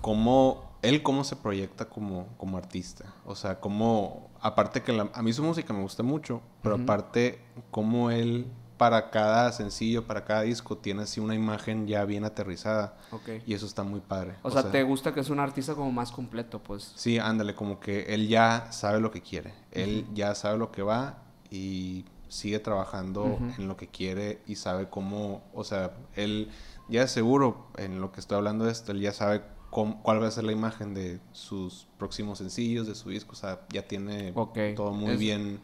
[0.00, 3.04] cómo, él cómo se proyecta como, como artista.
[3.26, 8.10] O sea, cómo, aparte que a mí su música me gusta mucho, pero aparte cómo
[8.10, 8.46] él
[8.80, 12.96] para cada sencillo, para cada disco, tiene así una imagen ya bien aterrizada.
[13.44, 14.36] Y eso está muy padre.
[14.40, 16.94] O, sea, ¿te gusta que es un artista como más completo, pues?
[16.96, 19.52] Sí, ándale, como que él ya sabe lo que quiere.
[19.70, 21.18] Él ya sabe lo que va
[21.50, 26.50] y sigue trabajando en lo que quiere y sabe cómo, o sea, él
[26.88, 30.26] ya es seguro en lo que estoy hablando de esto, él ya sabe cuál va
[30.26, 34.32] a ser la imagen de sus próximos sencillos, de su disco, o sea, ya tiene
[34.74, 35.60] todo muy bien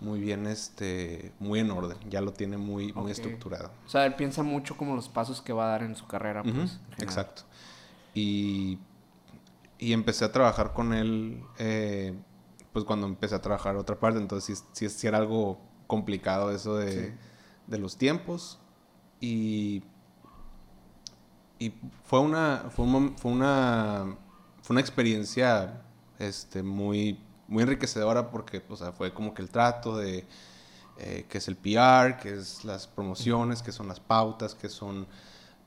[0.00, 3.70] muy bien, este, muy en orden, ya lo tiene muy, muy estructurado.
[3.86, 6.42] O sea, él piensa mucho como los pasos que va a dar en su carrera,
[6.42, 6.78] pues.
[6.98, 7.42] exacto.
[8.14, 8.78] Y,
[9.78, 12.14] y empecé a trabajar con él, eh,
[12.72, 17.14] pues cuando empecé a trabajar otra parte, entonces sí, sí, era algo complicado eso de,
[17.66, 18.58] de los tiempos.
[19.20, 19.82] Y,
[21.58, 21.72] y
[22.04, 24.16] fue una, fue, fue una,
[24.62, 25.82] fue una experiencia,
[26.18, 30.26] este, muy muy enriquecedora porque, o sea, fue como que el trato de
[30.98, 35.06] eh, qué es el PR, qué es las promociones, qué son las pautas, qué son,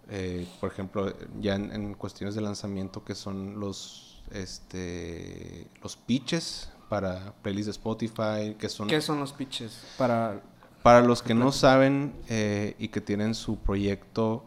[0.10, 7.34] eh, por ejemplo, ya en, cuestiones de lanzamiento, qué son los, este, los pitches para
[7.42, 8.88] playlists de Spotify, qué son...
[8.88, 10.42] ¿Qué son los pitches para...
[10.84, 14.44] Para los que no saben eh, y que tienen su proyecto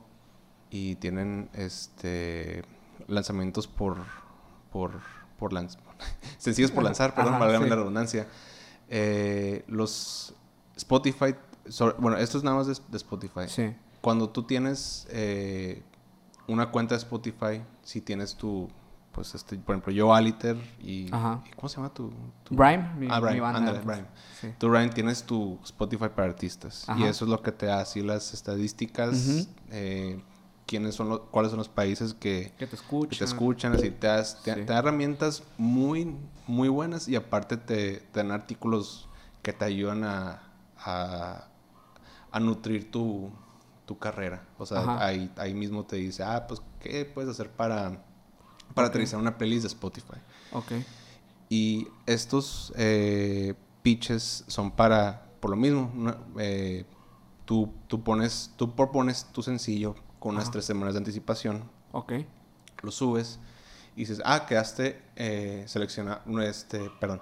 [0.68, 2.64] y tienen este
[3.06, 3.98] lanzamientos por
[4.72, 4.90] por
[5.38, 5.52] por
[6.38, 8.26] sencillos por lanzar, perdón, para la redundancia.
[8.88, 10.34] Eh, los
[10.76, 11.34] Spotify,
[11.98, 13.48] bueno, esto es nada más de, Spotify.
[13.48, 13.74] Sí.
[14.00, 15.82] Cuando tú tienes eh,
[16.46, 18.68] una cuenta de Spotify, si tienes tu,
[19.12, 22.12] pues, este, por ejemplo, yo Aliter y, ¿cómo se llama tu?
[22.42, 22.54] tu...
[22.54, 24.06] Rhyme, ah, Rhyme, ándale, Rhyme.
[24.58, 26.86] Tú, Rhyme, tienes tu Spotify para artistas.
[26.98, 30.22] Y eso es lo que te da así las estadísticas, eh,
[30.74, 33.18] quiénes son los, cuáles son los países que, Que te que escuchan.
[33.18, 34.60] te escuchan, así te, das- te, Sí.
[34.62, 36.16] te da herramientas muy,
[36.48, 39.08] muy buenas y aparte te, te dan artículos
[39.42, 40.42] que te ayudan a,
[40.76, 41.46] a,
[42.32, 43.30] a nutrir tu,
[43.86, 44.42] tu carrera.
[44.58, 45.06] O sea, Ajá.
[45.06, 48.02] ahí, ahí mismo te dice, ah, pues, ¿qué puedes hacer para,
[48.74, 48.90] para Ok.
[48.90, 50.16] aterrizar una playlist de Spotify?
[50.50, 50.72] Ok.
[51.48, 55.92] Y estos eh, pitches son para, por lo mismo,
[56.40, 56.84] eh,
[57.44, 60.52] tú, tú, pones, tú propones tu sencillo con unas Ajá.
[60.52, 62.12] tres semanas de anticipación, Ok.
[62.82, 63.38] lo subes
[63.94, 67.20] y dices, ah, quedaste eh, seleccionado, no, este, perdón,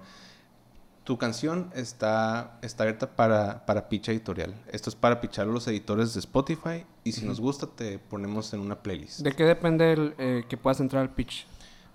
[1.02, 4.54] tu canción está, está abierta para, para pitch editorial.
[4.70, 8.54] Esto es para pitchar a los editores de Spotify y si nos gusta te ponemos
[8.54, 9.18] en una playlist.
[9.18, 11.44] ¿De qué depende el, eh, que puedas entrar al pitch?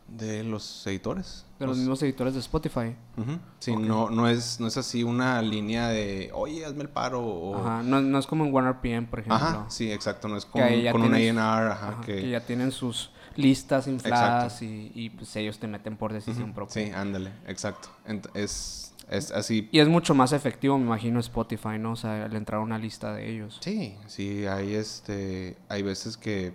[0.08, 1.46] De los editores.
[1.60, 2.96] De los mismos editores de Spotify.
[3.18, 3.40] Ujú.
[3.60, 7.22] Sí, no, no, es, no es así una línea de, oye, hazme el paro.
[7.26, 7.56] O...
[7.58, 7.84] Ajá.
[7.84, 9.36] No, no es como en OneRPM, por ejemplo.
[9.36, 10.28] Ajá, sí, exacto.
[10.28, 12.16] No es con, Que con un tienes- ajá, Ajá, que...
[12.22, 16.86] que ya tienen sus listas infladas y, y, pues ellos te meten por decisión propia.
[16.86, 17.90] Sí, ándale, exacto.
[18.08, 19.68] Ent- es, es así.
[19.72, 21.92] Y es mucho más efectivo, me imagino, Spotify, ¿no?
[21.92, 23.58] O sea, al entrar a una lista de ellos.
[23.62, 26.54] Sí, sí, hay, este, hay veces que,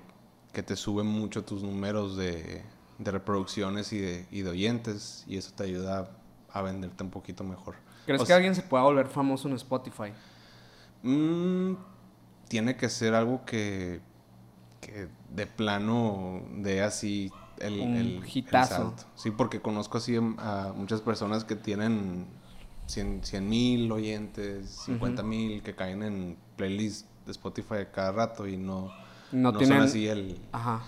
[0.53, 2.62] que te suben mucho tus números de,
[3.05, 6.09] de reproducciones y de, y de oyentes y eso te ayuda
[6.53, 7.75] a venderte un poquito mejor.
[8.07, 10.12] ¿Crees O que alguien se pueda volver famoso en Spotify?
[11.03, 11.75] Mm,
[12.49, 14.01] tiene que ser algo que,
[14.81, 18.75] que de plano de así el, Un el- el hitazo.
[18.75, 19.05] salto.
[19.17, 22.27] Sí, porque conozco así a muchas personas que tienen
[22.87, 28.93] 100 mil oyentes, 50 mil, que caen en playlists de Spotify cada rato y no,
[29.33, 29.79] No, no tienen...
[29.79, 30.38] son así el...
[30.53, 30.83] Ajá.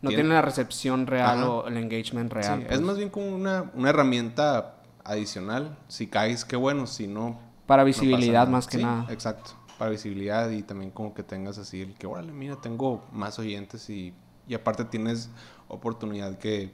[0.00, 1.50] No Tiene- la recepción real Ajá.
[1.50, 2.58] o el engagement real.
[2.60, 2.78] Sí, pues.
[2.78, 5.76] Es más bien como una, una herramienta adicional.
[5.88, 6.86] Si caes, qué bueno.
[6.86, 9.06] Si no, Para visibilidad más que Sí, nada.
[9.10, 9.50] Exacto.
[9.78, 13.88] Para visibilidad y también como que tengas así el que, órale, mira, tengo más oyentes
[13.90, 14.12] y,
[14.46, 15.30] y aparte tienes
[15.68, 16.70] oportunidad que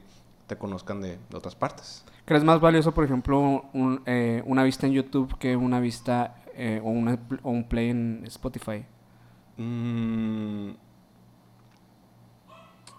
[0.46, 2.04] te conozcan de, de otras partes.
[2.26, 6.80] ¿Crees más valioso, por ejemplo, un, eh, una vista en YouTube que una vista eh,
[6.84, 8.84] o, una, o un play en Spotify?
[9.56, 10.70] Mm,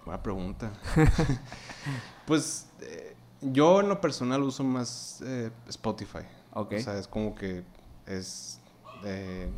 [0.06, 0.72] buena pregunta.
[2.26, 6.20] pues eh, yo en lo personal uso más eh, Spotify.
[6.54, 6.74] Ok.
[6.78, 7.64] O sea, es como que
[8.06, 8.60] es...
[9.04, 9.50] eh,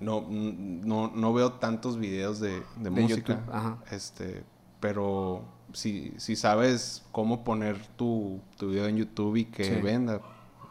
[0.00, 3.34] no, no, no veo tantos videos de, de De música.
[3.34, 3.78] YouTube, ajá.
[3.92, 4.42] Este,
[4.80, 9.80] pero si, si sabes cómo poner tu, tu video en YouTube y que Sí.
[9.80, 10.20] venda,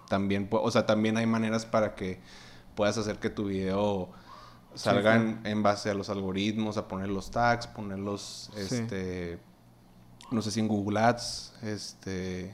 [0.10, 2.19] también, o sea, también hay maneras para que
[2.75, 4.10] puedas hacer que tu video
[4.75, 5.21] salga claro.
[5.21, 8.75] en, en base a los algoritmos, a poner los tags, ponerlos, Sí.
[8.75, 9.39] este,
[10.31, 12.53] no sé si en Google Ads, este,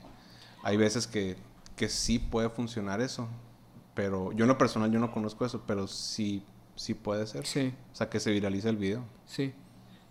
[0.64, 1.38] hay veces que,
[1.76, 3.28] que sí puede funcionar eso,
[3.94, 6.44] pero yo en lo personal yo no conozco eso, pero sí,
[6.76, 7.46] sí puede ser.
[7.46, 9.04] Sí, O sea, que se viralice el video.
[9.26, 9.54] sí.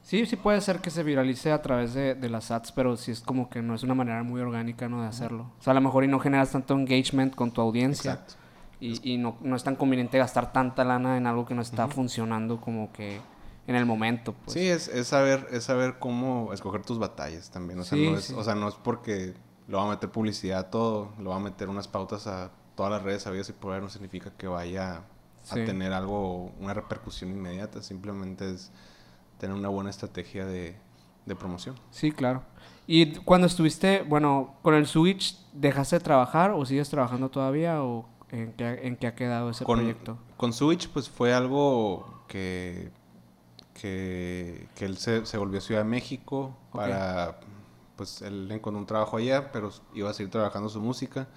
[0.02, 3.10] Sí, sí puede ser que se viralice a través de, de las ads, pero sí
[3.10, 5.02] es como que no es una manera muy orgánica, ¿no?
[5.02, 5.50] De hacerlo.
[5.58, 8.12] O sea, a lo mejor y no generas tanto engagement con tu audiencia.
[8.12, 8.34] Exacto.
[8.80, 11.88] Y, y no, no es tan conveniente gastar tanta lana en algo que no está
[11.88, 13.20] funcionando como que
[13.66, 14.52] en el momento, pues.
[14.52, 17.78] Sí, es, es saber, es saber cómo escoger tus batallas también.
[17.80, 18.34] O sea, Sí, no es, sí.
[18.36, 19.34] o sea, no es porque
[19.66, 22.92] lo va a meter publicidad a todo, lo va a meter unas pautas a todas
[22.92, 25.02] las redes sabidas y por ahí no significa que vaya
[25.42, 25.60] Sí.
[25.60, 27.80] a tener algo, una repercusión inmediata.
[27.82, 28.72] Simplemente es
[29.38, 30.76] tener una buena estrategia de,
[31.24, 31.76] de promoción.
[31.90, 32.42] Sí, claro.
[32.88, 38.08] Y cuando estuviste, bueno, con el Switch, ¿dejaste de trabajar o sigues trabajando todavía o
[38.30, 40.18] en qué, en qué ha quedado ese Con, proyecto?
[40.36, 42.90] con Switch, pues fue algo que,
[43.74, 47.40] que, que él se, se volvió a Ciudad de México para,
[47.96, 51.28] pues él encontró un trabajo allá, pero iba a seguir trabajando su música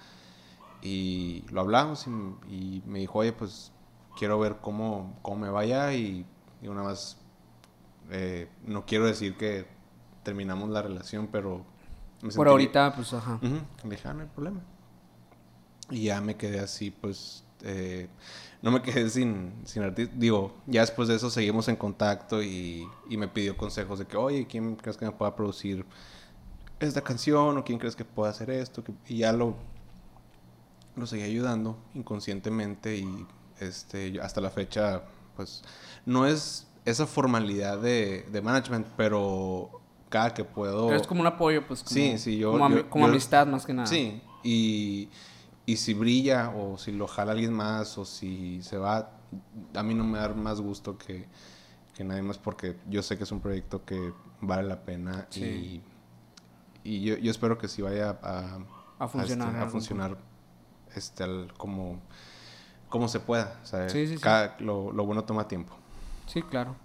[0.82, 2.12] y lo hablamos y,
[2.56, 3.72] y me dijo, oye, pues
[4.18, 6.26] quiero ver cómo, cómo me vaya y,
[6.62, 7.18] y una más,
[8.12, 9.68] eh, no quiero decir que
[10.24, 11.66] terminamos la relación, pero...
[12.22, 13.40] me Por ahorita, pues, ajá.
[13.42, 14.62] Ujú, Le dije, ah, no hay problema.
[15.92, 18.08] Y ya me quedé así, pues, eh,
[18.62, 20.14] no me quedé sin, sin artista.
[20.18, 24.18] Digo, ya después de eso seguimos en contacto y, y me pidió consejos de que,
[24.18, 25.86] oye, ¿quién crees que me pueda producir
[26.80, 27.58] esta canción?
[27.58, 28.84] ¿O quién crees que pueda hacer esto?
[29.08, 29.56] Y ya lo,
[30.96, 33.26] lo seguí ayudando inconscientemente y
[33.60, 35.04] este, hasta la fecha,
[35.36, 35.64] pues,
[36.06, 39.70] no es esa formalidad de, de management, pero
[40.10, 40.92] cada que puedo...
[40.94, 41.84] Es como un apoyo, pues.
[41.84, 43.88] Como, Sí, sí, yo- Como, ami- yo- como yo- amistad más que nada.
[43.88, 45.10] Sí, y,
[45.72, 49.12] y si brilla o si lo jala alguien más o si se va,
[49.76, 51.28] a mí no me da más gusto que,
[51.96, 55.84] que nadie más porque yo sé que es un proyecto que vale la pena Sí.
[56.84, 58.60] y, y yo, yo espero que sí vaya a,
[59.00, 60.18] A funcionar este, a funcionar
[60.96, 62.00] este, al- como,
[62.90, 63.60] como se pueda.
[63.62, 64.22] o sea, Sí, sí, sí.
[64.24, 65.76] cada- lo, lo bueno toma tiempo.
[66.26, 66.76] Sí, claro.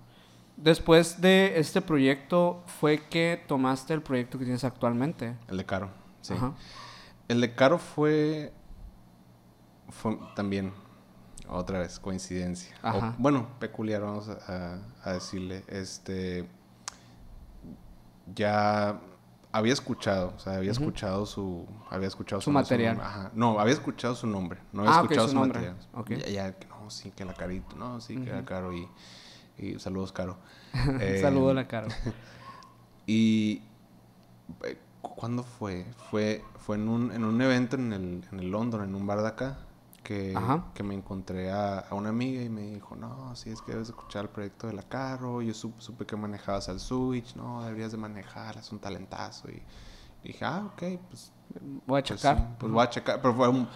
[0.57, 5.37] Después de este proyecto, ¿fue que tomaste el proyecto que tienes actualmente?
[5.49, 6.35] El de Caro, sí.
[6.35, 6.53] Ajá.
[7.29, 8.53] El de Caro fue,
[10.01, 10.73] fue también,
[11.49, 12.75] otra vez, coincidencia.
[12.83, 15.65] O, bueno, peculiar, vamos a, decirle.
[15.69, 16.49] Este,
[18.35, 19.01] ya
[19.53, 23.01] había escuchado, o sea, había escuchado su, había escuchado Su material.
[23.01, 23.31] ajá.
[23.35, 25.73] No, había escuchado su nombre, no había Ah, escuchado su su, nombre.
[25.95, 26.33] material.
[26.33, 28.47] Ya, no, sí, que la carito, no, sí, que era Ujú.
[28.47, 28.89] Caro y,
[29.59, 30.39] y saludos, Caro.
[31.01, 31.87] Eh, saludo a la cara.
[33.07, 33.63] y
[34.65, 35.87] eh, ¿cuándo fue?
[36.11, 39.23] Fue, fue en, un, en un evento en el, en el London, en un bar
[39.23, 39.59] de acá,
[40.05, 40.39] que,
[40.75, 43.89] que me encontré a, a una amiga y me dijo, no, sí, es que debes
[43.89, 47.91] escuchar el proyecto de la Caro, yo supe, supe que manejabas al Switch, no, deberías
[47.91, 49.51] de manejar, es un talentazo.
[49.51, 49.61] Y
[50.23, 51.33] dije, ah, ok, pues,
[51.87, 52.57] Voy a pues, checar.
[52.59, 53.69] pues voy a checar, pero fue un-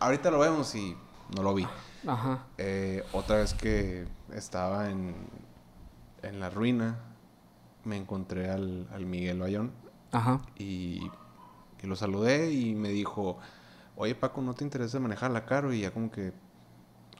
[0.00, 0.94] ahorita lo vemos y
[1.34, 1.66] no lo vi.
[2.06, 2.46] Ajá.
[2.58, 5.14] Eh, otra vez que estaba en,
[6.22, 6.98] en la ruina,
[7.84, 9.72] me encontré al, al Miguel Bayón
[10.12, 10.42] Ajá.
[10.56, 11.10] y,
[11.82, 13.38] y lo saludé y me dijo,
[13.96, 15.72] oye Paco, ¿no te interesa manejar la caro?
[15.72, 16.32] Y ya como que,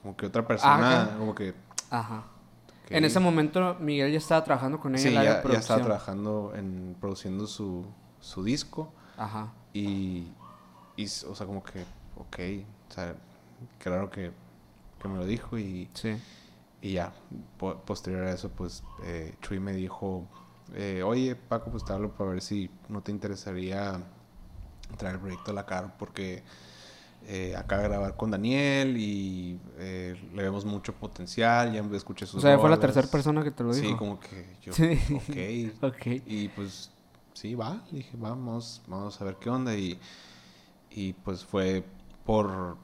[0.02, 1.16] como que otra persona, Ajá.
[1.18, 1.54] como que...
[1.90, 2.24] Ajá.
[2.90, 5.58] En ese momento, Miguel ya estaba trabajando con ella sí, en área ya, de ya
[5.60, 7.86] estaba trabajando en produciendo su,
[8.20, 9.52] su disco Ajá.
[9.72, 10.26] y,
[10.96, 11.80] y, o sea, como que,
[12.16, 13.14] ok, o sea,
[13.78, 14.32] claro que,
[15.00, 15.88] que me lo dijo y...
[15.94, 16.20] Sí.
[16.82, 17.12] Y ya,
[17.58, 20.26] po- posterior a eso, pues eh, Chuy me dijo,
[20.74, 24.02] eh, oye Paco, pues te hablo para ver si no te interesaría
[24.96, 26.42] traer el proyecto a la cara, porque
[27.26, 32.40] eh, acá grabar con Daniel y eh, le vemos mucho potencial, ya escuché sus O
[32.40, 32.80] sea, fue la rolas".
[32.80, 33.88] tercera persona que te lo dijo.
[33.88, 34.98] Sí, como que yo, Sí.
[35.14, 35.82] ok.
[35.94, 36.06] Ok.
[36.26, 36.90] Y pues
[37.32, 39.74] sí, va, dije, vamos, vamos a ver qué onda.
[39.76, 39.98] Y,
[40.90, 41.84] y pues fue
[42.26, 42.76] por,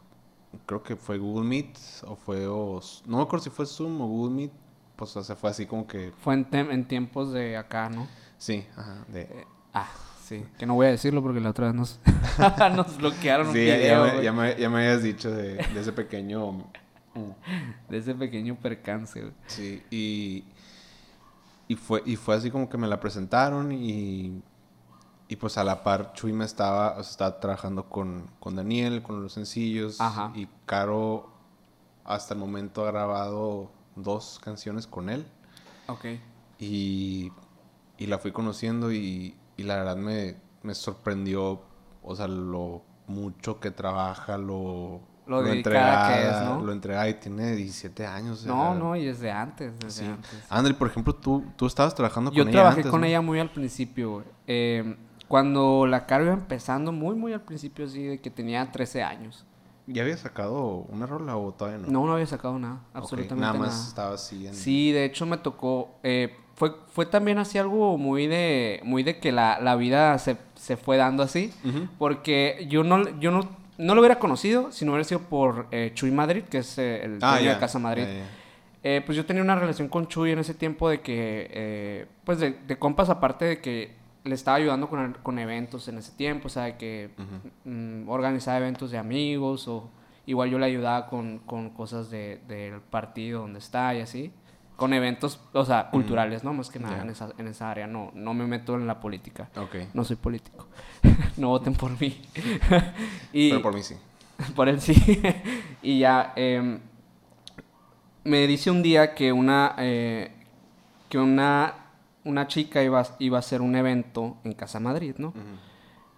[0.67, 4.07] creo que fue Google Meet o fue, o, no me acuerdo si fue Zoom o
[4.07, 4.53] Google Meet.
[4.97, 8.09] Pues o sea, fue así como que, Fue en, en tiempos de acá, ¿no?
[8.37, 9.23] sí, ajá, de...
[9.23, 9.89] Eh, ah,
[10.29, 10.45] sí.
[10.59, 12.01] Que no voy a decirlo porque la otra vez nos,
[12.77, 15.55] nos bloquearon un Sí, ya, video, me, güey, ya, me, ya me habías dicho de,
[15.57, 16.53] de ese pequeño...
[16.53, 17.31] mm,
[17.89, 19.33] de ese pequeño percance, güey.
[19.47, 20.45] Sí, y,
[21.69, 24.43] y, fue, y fue así como que me la presentaron y,
[25.29, 29.03] y pues a la par Chuy me estaba, o sea, estaba trabajando con, con Daniel,
[29.03, 30.01] con los sencillos.
[30.01, 30.33] Ajá.
[30.35, 31.31] Y Caro
[32.05, 35.27] hasta el momento ha grabado dos canciones con él
[35.89, 36.07] Ok.
[36.59, 37.31] y,
[37.99, 41.61] y la fui conociendo y, y la verdad me, me sorprendió,
[42.03, 45.01] o sea, lo mucho que trabaja, lo...
[45.27, 46.63] Lo dedicada que es, ¿no?
[46.63, 48.47] Lo entregada y tiene 17 años.
[48.47, 50.11] No, no, y desde antes, desde Sí.
[50.11, 50.31] antes.
[50.49, 53.07] André, por ejemplo, tú, tú estabas trabajando Yo con ella trabajé antes, con ¿no?
[53.07, 54.25] ella muy al principio.
[54.47, 54.97] Eh,
[55.29, 59.45] cuando la Caro iba empezando, muy, muy al principio, así, de que tenía 13 años.
[59.91, 61.89] ¿Ya había sacado una rola o todavía no?
[61.91, 63.67] No, no había sacado nada, absolutamente Nada nada.
[63.67, 64.55] más estaba así en...
[64.55, 65.91] Sí, de hecho me tocó.
[66.03, 68.81] eh, fue, fue también así algo muy de.
[68.83, 71.53] Muy de que la, la vida se, se fue dando así.
[71.99, 73.49] Porque yo no, yo no,
[73.79, 77.05] no lo hubiera conocido si no hubiera sido por eh, Chuy Madrid, que es eh,
[77.05, 78.05] el Ah, dueño de Casa Madrid.
[78.83, 82.41] Eh, pues yo tenía una relación con Chuy en ese tiempo de que, eh, pues
[82.41, 83.95] de, de compas aparte de que
[84.29, 87.11] le estaba ayudando con, con eventos en ese tiempo, o sea, de que
[87.65, 89.91] mm, organizaba eventos de amigos o
[90.27, 94.31] igual yo le ayudaba con, con cosas de- del partido donde está y así.
[94.77, 96.53] Con eventos, o sea, culturales, ¿no?
[96.53, 97.89] Más que nada en, esa, en esa área.
[97.89, 99.49] No, no me meto en la política.
[99.93, 100.69] No soy político.
[101.37, 102.21] no voten por mí.
[103.33, 103.97] y, Pero por mí sí.
[104.55, 104.95] por él sí.
[105.83, 106.79] y ya, em,
[108.23, 110.31] me dice un día que una, eh,
[111.09, 111.75] que una,
[112.29, 115.33] una chica iba, a- iba a hacer un evento en Casa Madrid, ¿no?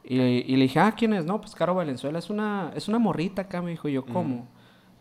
[0.04, 1.24] Y, le- y le dije, ah, ¿quién es?
[1.24, 4.48] No, pues Caro Valenzuela es una, es una morrita acá, me dijo yo, ¿cómo?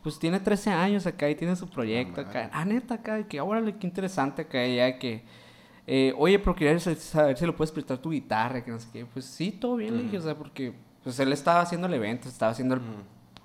[0.04, 2.50] Pues tiene 13 años acá y tiene su proyecto acá.
[2.54, 5.24] Ah, neta, acá, que, órale, qué interesante acá, ya que,
[5.88, 8.88] eh, oye, pero quería sa- saber si lo puedes prestar tu guitarra, que no sé
[8.94, 9.06] qué.
[9.06, 12.28] Pues sí, todo bien, le dije, o sea, porque, pues él estaba haciendo el evento,
[12.30, 12.82] estaba haciendo el,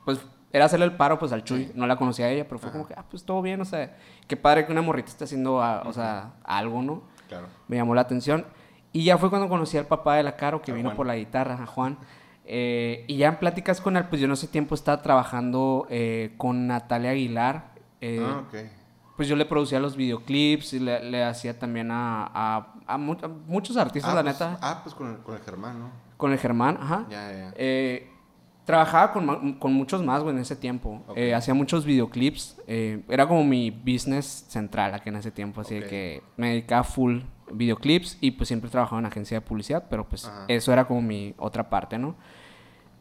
[0.05, 0.21] pues
[0.53, 2.87] era hacerle el paro pues al Chuy, no la conocía a ella, pero fue como
[2.87, 3.97] que, ah, pues todo bien, o sea,
[4.29, 7.03] qué padre que una morrita esté haciendo, ah, o sea, algo, ¿no?
[7.39, 7.47] Claro.
[7.69, 8.45] Me llamó la atención.
[8.93, 10.97] Y ya fue cuando conocí al papá de la Caro, que vino Juan.
[10.97, 11.99] por la guitarra, a Juan.
[12.47, 16.35] Eh, y ya en pláticas con él, pues yo en ese tiempo estaba trabajando eh,
[16.37, 17.73] con Natalia Aguilar.
[18.01, 18.55] eh, ah, ok.
[19.17, 23.17] Pues yo le producía los videoclips y le, le hacía también a, a- a mu-
[23.23, 24.59] a muchos artistas, ah, la pues, neta.
[24.61, 25.91] Ah, pues con el, con el Germán, ¿no?
[26.17, 27.07] Con el Germán, ajá.
[27.09, 28.09] Ya, ya, ya.
[28.65, 31.03] Trabajaba con, muchos más, güey, en ese tiempo.
[31.35, 32.57] Hacía muchos videoclips.
[32.67, 35.61] era como mi business central aquí en ese tiempo.
[35.61, 37.21] Así de que me dedicaba full
[37.53, 40.45] videoclips y pues siempre trabajaba en agencia de publicidad, pero pues Ajá.
[40.49, 42.15] eso era como mi otra parte, ¿no?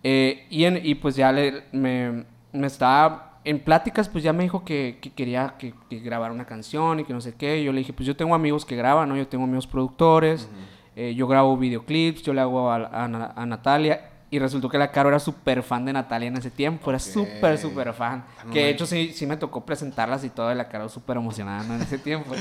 [0.04, 4.44] Eh, y, en- y pues ya le- me, me estaba en pláticas, pues ya me
[4.44, 7.64] dijo que, que quería que, que grabara una canción y que no sé qué.
[7.64, 9.18] Yo le dije, pues yo tengo amigos que graban, ¿no?
[9.18, 10.50] Yo tengo amigos productores,
[10.96, 14.10] eh, yo grabo videoclips, yo le hago a, a Na- a Natalia.
[14.34, 17.04] Y resultó que la Caro era súper fan de Natalia en ese tiempo, era Ok.
[17.04, 18.24] súper, súper fan.
[18.40, 20.90] Ah, no que de hecho sí, sí me tocó presentarlas y todo, y la Caro
[20.90, 21.76] súper emocionada ¿no?
[21.76, 22.34] en ese tiempo.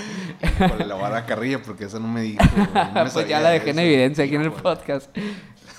[0.42, 2.42] Híjole, le voy a dar carrilla porque eso no me dijo.
[2.74, 3.86] no me pues ya la dejé en eso.
[3.86, 5.14] evidencia aquí en el podcast.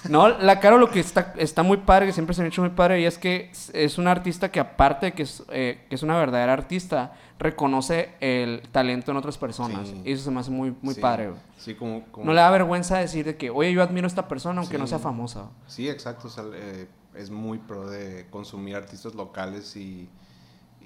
[0.07, 2.61] No, la Caro lo que está, está muy padre, que siempre se me ha hecho
[2.61, 5.79] muy padre, y es que es- es una artista que aparte de que es, eh,
[5.89, 7.13] que es una verdadera artista,
[7.43, 9.87] reconoce el talento en otras personas.
[9.89, 10.01] Sí.
[10.05, 11.29] Y eso se me hace muy, muy Sí, padre.
[11.29, 11.39] güey.
[11.57, 14.27] Sí, como, como- No le da vergüenza decir de que, oye, yo admiro a esta
[14.27, 15.49] persona aunque no sea famosa.
[15.67, 16.27] Sí, exacto.
[16.27, 20.09] o sea, eh, es muy pro de consumir artistas locales y,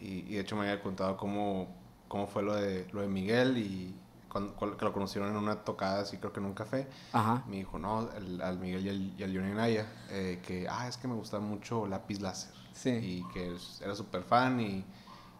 [0.01, 1.67] y, y de hecho me había contado cómo,
[2.07, 3.95] cómo fue lo de, lo de Miguel y
[4.59, 6.85] que lo conocieron en una tocada así creo que en un café.
[7.13, 7.43] Ajá.
[7.47, 10.87] Me dijo, no, el- al Miguel y al, y al Johnny Naya, eh, que, ah,
[10.87, 12.53] es que me gusta mucho Lápiz Láser.
[12.73, 12.89] Sí.
[12.91, 14.85] Y que era súper fan y,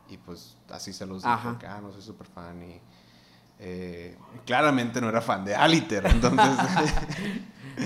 [0.09, 1.57] y pues así se los dijo, Ajá.
[1.59, 2.79] que, ah, no soy súper fan y...
[3.59, 6.47] eh, claramente no era fan de Aliter, entonces...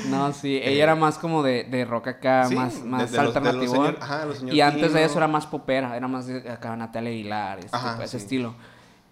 [0.10, 3.18] No, sí, ella era más como de, de rock acá, Sí, más, de- más de
[3.18, 3.86] los- de los alternativo.
[4.02, 7.60] ajá, los y antes de eso era más popera, era más de acá Natalia Aguilar,
[7.60, 8.24] ese, Ajá, tipo- ese sí.
[8.24, 8.56] estilo.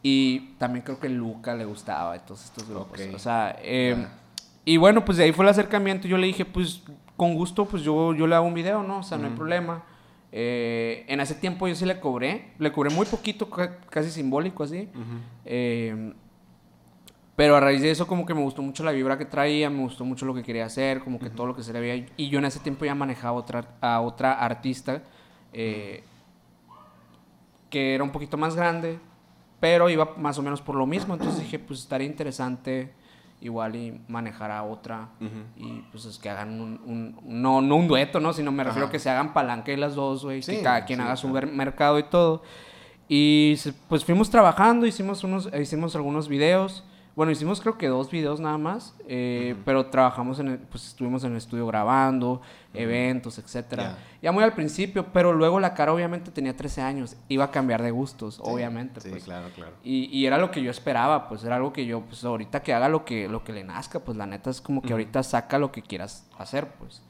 [0.01, 2.97] Y también creo que Luca le gustaba y todos estos grupos.
[3.13, 4.07] O sea, eh,
[4.63, 6.07] y bueno, pues de ahí fue el acercamiento.
[6.07, 6.81] Yo le dije, pues
[7.17, 8.99] con gusto, pues yo, yo le hago un video, ¿no?
[8.99, 9.83] O sea, no hay problema.
[10.31, 14.63] Eh, en ese tiempo yo sí le cobré, le cobré muy poquito, ca- casi simbólico
[14.63, 14.87] así.
[15.45, 16.13] Eh,
[17.35, 19.79] pero a raíz de eso como que me gustó mucho la vibra que traía, me
[19.81, 22.05] gustó mucho lo que quería hacer, como que todo lo que se le veía.
[22.17, 25.01] Y yo en ese tiempo ya manejaba otra, a otra artista
[25.53, 26.03] eh,
[27.69, 28.99] que era un poquito más grande,
[29.59, 31.13] pero iba más o menos por lo mismo.
[31.13, 32.91] Entonces dije, pues estaría interesante
[33.41, 35.09] igual y manejar a otra.
[35.55, 38.33] Y pues es que hagan un, un- no, no un dueto, ¿no?
[38.33, 38.91] Sino me refiero Ajá.
[38.91, 40.41] que se hagan palanca y las dos, güey.
[40.41, 41.47] Sí, que cada quien sí, haga su claro.
[41.47, 42.43] mercado y todo.
[43.07, 43.55] Y
[43.87, 46.83] pues fuimos trabajando, hicimos unos, hicimos algunos videos.
[47.15, 51.23] Bueno, hicimos creo que dos videos nada más, eh, pero trabajamos en el, pues estuvimos
[51.25, 52.41] en el estudio grabando,
[52.73, 53.83] eventos, etcétera.
[53.83, 53.97] Ya.
[54.21, 57.81] Ya muy al principio, pero luego la cara obviamente tenía 13 años, iba a cambiar
[57.81, 59.01] de gustos, Sí, obviamente.
[59.01, 59.23] Sí, pues.
[59.23, 59.73] claro, claro.
[59.83, 62.73] Y, y era lo que yo esperaba, pues era algo que yo, pues ahorita que
[62.73, 65.57] haga lo que, lo que le nazca, pues la neta es como que ahorita saca
[65.59, 67.01] lo que quieras hacer, pues.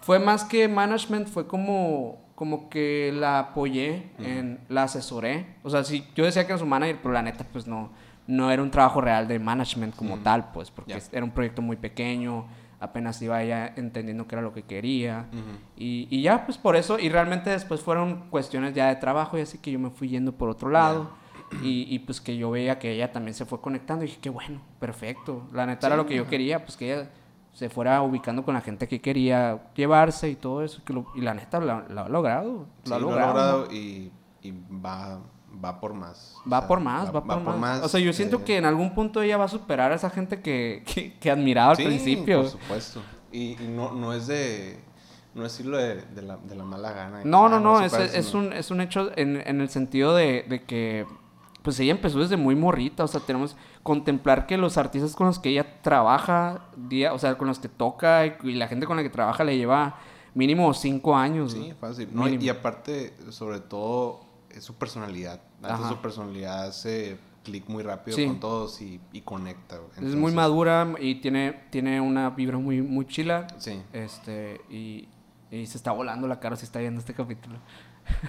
[0.00, 4.10] Fue más que management, fue como, como que la apoyé,
[4.68, 5.56] la asesoré.
[5.62, 7.90] O sea, sí, yo decía que era su manager, pero la neta, pues no,
[8.30, 11.76] no era un trabajo real de management como tal, pues, porque era un proyecto muy
[11.76, 12.46] pequeño,
[12.78, 15.26] apenas iba ya entendiendo qué era lo que quería.
[15.76, 19.42] Y, y ya, pues por eso, y realmente después fueron cuestiones ya de trabajo y
[19.42, 21.10] así que yo me fui yendo por otro lado.
[21.64, 24.30] Y, y, pues que yo veía que ella también se fue conectando y dije, qué
[24.30, 25.48] bueno, perfecto.
[25.52, 27.10] La neta era lo que yo quería, pues que ella
[27.52, 30.80] se fuera ubicando con la gente que quería llevarse y todo eso.
[30.84, 32.66] Que lo- y la neta lo, lo ha logrado.
[32.84, 33.66] Sí, Lo ha logrado.
[33.66, 33.72] ¿no?
[33.74, 34.12] y,
[34.42, 35.18] y va,
[35.62, 36.36] va por más.
[36.44, 37.82] O Va sea, por más, va, por, más.
[37.82, 40.10] O sea, yo siento eh, que en algún punto ella va a superar a esa
[40.10, 42.42] gente que, que, que admiraba al sí, principio.
[42.42, 43.02] por supuesto.
[43.32, 44.80] Y, y no, no es de...
[45.32, 47.20] No es decirlo de, de la, de la mala gana.
[47.24, 50.44] No, no, no, es, es sino- un, es un hecho en, en el sentido de,
[50.48, 51.06] de que,
[51.62, 55.38] pues ella empezó desde muy morrita, o sea, tenemos contemplar que los artistas con los
[55.38, 58.96] que ella trabaja, día, o sea, con los que toca y, y la gente con
[58.96, 59.98] la que trabaja le lleva
[60.34, 61.52] mínimo cinco años.
[61.52, 62.08] Sí, fácil.
[62.12, 64.22] No, y aparte, sobre todo,
[64.54, 65.40] es su personalidad.
[65.62, 65.88] Hace Ajá.
[65.88, 68.26] su personalidad hace clic muy rápido Sí.
[68.26, 69.78] con todos y, y conecta.
[69.96, 73.46] es muy madura y tiene, tiene una vibra muy, muy chila.
[73.58, 73.80] Sí.
[73.92, 75.08] Este, y,
[75.50, 77.58] y se está volando la cara si está viendo este capítulo.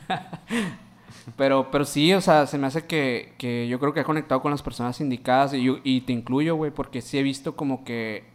[1.36, 4.42] pero, pero sí, o sea, se me hace que, que yo creo que ha conectado
[4.42, 7.84] con las personas indicadas y, yo- y te incluyo, güey, porque sí he visto como
[7.84, 8.30] que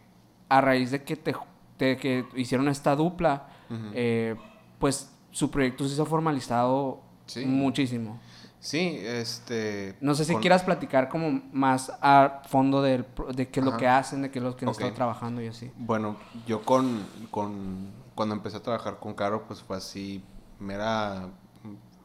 [0.49, 1.35] a raíz de que te,
[1.79, 3.49] de que hicieron esta dupla,
[3.93, 4.35] eh,
[4.79, 7.45] pues su proyecto se hizo formalizado Sí.
[7.45, 8.19] muchísimo.
[8.59, 9.95] Sí, este...
[10.01, 13.05] No sé si con- quieras platicar como más a fondo del,
[13.35, 15.47] de qué es lo que hacen, de qué es lo que han estado trabajando y
[15.47, 15.71] así.
[15.77, 16.17] Bueno,
[16.47, 17.91] yo con, con...
[18.15, 20.23] Cuando empecé a trabajar con Caro, pues fue así,
[20.59, 21.29] mera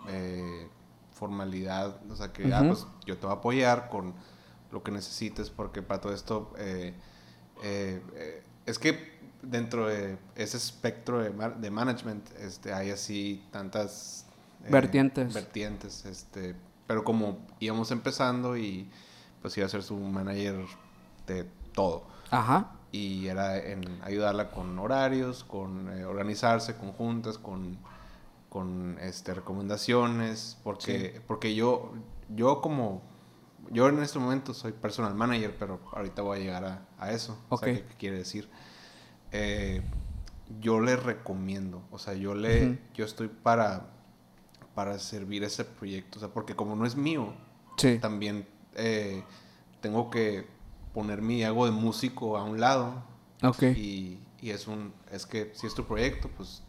[0.08, 0.68] eh,
[1.12, 1.96] formalidad.
[2.10, 4.12] O sea, que, ah, pues yo te voy a apoyar con
[4.70, 6.52] lo que necesites, porque para todo esto...
[6.58, 6.94] eh,
[7.62, 14.26] eh, eh, es que dentro de ese espectro de, de management este, hay así tantas...
[14.64, 15.34] eh, Vertientes.
[15.34, 16.54] Vertientes, este...
[16.86, 18.90] Pero como íbamos empezando y
[19.40, 20.66] pues iba a ser su manager
[21.26, 22.72] de todo Ajá.
[22.90, 27.78] y era en ayudarla con horarios, con eh, organizarse, con juntas, con,
[28.48, 31.92] con este, recomendaciones, porque, porque yo,
[32.28, 33.02] yo como,
[33.70, 37.38] yo en este momento soy personal manager, pero ahorita voy a llegar a, a eso.
[37.48, 37.72] O sea.
[37.72, 38.48] ¿qué, qué quiere decir?
[39.30, 39.82] Eh,
[40.60, 43.91] yo le recomiendo, o sea, yo le, yo estoy para,
[44.74, 46.18] para servir ese proyecto.
[46.18, 47.32] O sea, porque como no es mío,
[47.76, 47.98] Sí.
[47.98, 49.22] también eh,
[49.80, 50.46] tengo que
[50.94, 53.02] poner mi ego de músico a un lado.
[53.42, 53.62] Ok.
[53.76, 56.62] Y, y es un, es que si es tu proyecto, pues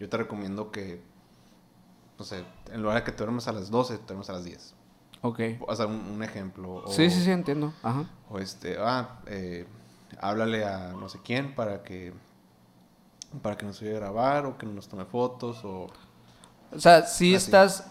[0.00, 1.02] yo te recomiendo que,
[2.18, 4.44] no sé, en lugar de que te duermas a las 12, te duermas a las
[4.44, 4.74] 10.
[5.22, 5.40] Ok.
[5.66, 6.74] O sea, un, un ejemplo.
[6.84, 7.72] O, Sí, sí, sí, entiendo.
[7.82, 8.04] Ajá.
[8.30, 9.66] O este, ah, eh,
[10.20, 12.12] háblale a no sé quién para que,
[13.42, 15.88] para que nos ayude a grabar o que nos tome fotos o...
[16.72, 17.44] O sea, sí Así.
[17.46, 17.84] estás,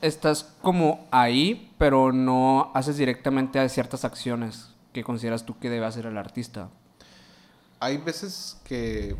[0.00, 5.86] estás como ahí, pero no haces directamente a ciertas acciones que consideras tú que debe
[5.86, 6.68] hacer el artista.
[7.80, 9.16] Hay veces que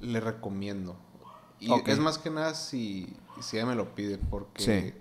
[0.00, 0.96] le recomiendo.
[1.60, 1.88] Y Ok.
[1.88, 4.94] es más que nada si, si ella me lo pide, porque Sí.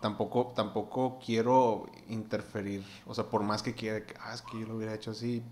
[0.00, 2.84] tampoco, tampoco quiero interferir.
[3.06, 5.42] O sea, por más que quiera, que, ah, es que yo lo hubiera hecho así.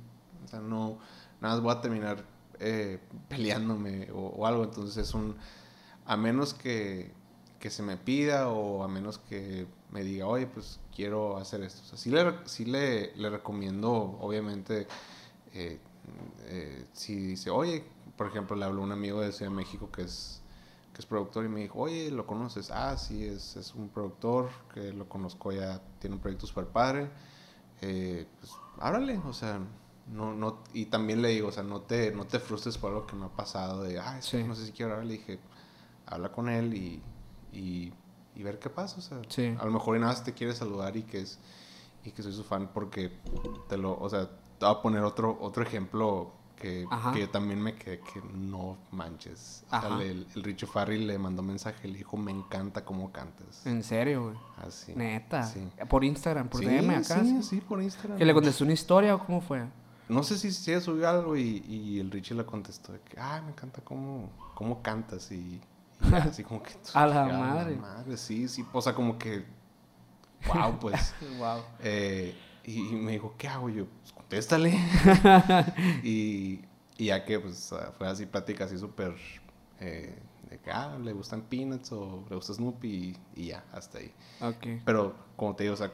[0.45, 0.99] O sea, no,
[1.41, 2.25] nada más voy a terminar
[2.61, 4.65] eh, peleándome o, o algo.
[4.65, 5.35] Entonces es un,
[6.05, 7.13] a menos que,
[7.61, 11.83] que se me pida o a menos que me diga, oye, pues quiero hacer esto.
[11.83, 14.87] O sea, sí le, sí le, le recomiendo, obviamente,
[15.53, 15.79] eh,
[16.47, 17.85] eh, si dice, oye,
[18.17, 20.41] por ejemplo, le habló un amigo de Ciudad de México que es,
[20.95, 22.71] que es productor y me dijo, oye, ¿lo conoces?
[22.71, 27.11] Ah, sí, es, es un productor que lo conozco ya, tiene un proyecto super padre.
[27.83, 29.61] Eh, pues háblale, o sea,
[30.11, 33.07] no, no, y también le digo, o sea, no te, no te frustres por algo
[33.07, 34.43] que me ha pasado de, ah, Sí.
[34.45, 35.07] no sé si quiero hablar.
[35.07, 35.39] Le dije,
[36.07, 37.03] habla con él y,
[37.53, 37.93] y,
[38.35, 39.55] y ver qué pasa, o sea, Sí.
[39.59, 41.39] a lo mejor nada más te quiere saludar y que es,
[42.05, 43.13] y que soy su fan porque
[43.69, 44.29] te lo, o sea,
[44.59, 48.77] te voy a poner otro, otro ejemplo que, que yo también me quedé que no
[48.91, 49.65] manches.
[49.69, 53.65] O sea, el, el Richie Farrell le mandó mensaje, le dijo, me encanta cómo cantas.
[53.67, 54.37] En serio, güey.
[54.59, 54.93] Así.
[54.95, 55.45] Neta.
[55.45, 55.67] Sí.
[55.89, 57.25] Por Instagram, por sí, DM acá.
[57.25, 57.61] Sí, sí.
[57.63, 58.19] por Instagram.
[58.19, 59.65] ¿Que le contestó una historia o cómo fue?
[60.11, 63.41] No sé si, si subió algo y, y el Richie le contestó de que, ay,
[63.43, 65.61] me encanta cómo, cómo cantas y,
[66.13, 66.73] así como que...
[66.95, 67.77] A la ya, madre.
[67.77, 69.45] madre, sí, sí, o sea, como que,
[70.47, 71.15] wow, pues...
[71.39, 71.61] wow.
[71.81, 72.35] Eh,
[72.65, 73.87] y, y me dijo, ¿qué hago yo?
[73.87, 74.71] Pues contéstale.
[76.03, 76.61] y,
[76.99, 79.15] y ya que pues ah, fue así plática así súper
[79.81, 80.19] eh,
[80.51, 84.13] de que ah, le gustan Peanuts o le gusta Snoopy y, y ya, hasta ahí.
[84.41, 84.83] Ok.
[84.85, 85.91] Pero como te digo, o sea,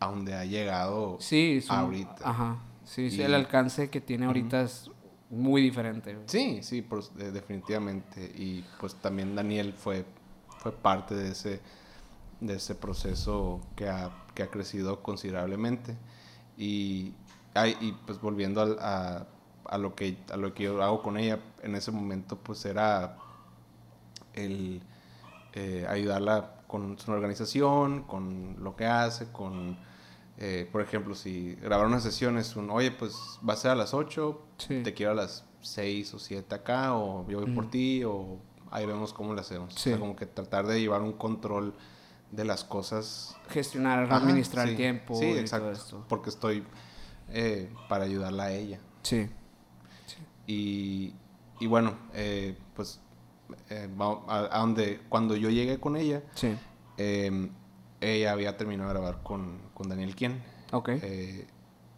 [0.00, 2.28] a donde ha llegado Sí, un- ahorita.
[2.28, 2.58] Ajá.
[2.84, 4.90] Sí, sí, el alcance que tiene ahorita es
[5.32, 6.16] muy diferente.
[6.26, 8.30] Sí, sí, por- definitivamente.
[8.36, 10.04] Y pues también Daniel fue,
[10.58, 11.60] fue parte de ese,
[12.40, 15.96] de ese proceso que ha, que ha crecido considerablemente.
[16.56, 17.14] Y,
[17.54, 19.26] ay, y pues volviendo al- a,
[19.64, 23.16] a lo que, a lo que yo hago con ella, en ese momento pues era
[24.34, 24.82] el
[25.54, 29.76] eh, ayudarla con su organización, con lo que hace, con,
[30.38, 33.14] eh, por ejemplo, si grabar una sesión es un, oye, pues
[33.48, 34.82] va a ser a las 8, Sí.
[34.82, 37.70] te quiero a las 6 o 7 acá, o yo voy por Ujú.
[37.70, 38.38] ti, o
[38.70, 39.74] ahí vemos cómo lo hacemos.
[39.74, 39.90] Sí.
[39.90, 41.74] O sea, como que tratar de llevar un control
[42.30, 43.36] de las cosas.
[43.50, 44.70] Gestionar, Ajá, administrar sí.
[44.70, 45.66] el tiempo Sí, y exacto.
[45.66, 46.04] todo esto.
[46.08, 46.64] Porque estoy
[47.28, 48.80] eh, para ayudarla a ella.
[49.02, 49.28] Sí.
[50.46, 51.14] Y,
[51.60, 53.00] y bueno, eh, pues
[53.70, 53.88] eh,
[54.28, 56.56] a, a donde, cuando yo llegué con ella, Sí.
[58.02, 60.42] Ella había terminado de grabar con, con Daniel Quien.
[60.72, 60.88] Ok.
[60.90, 61.46] Eh,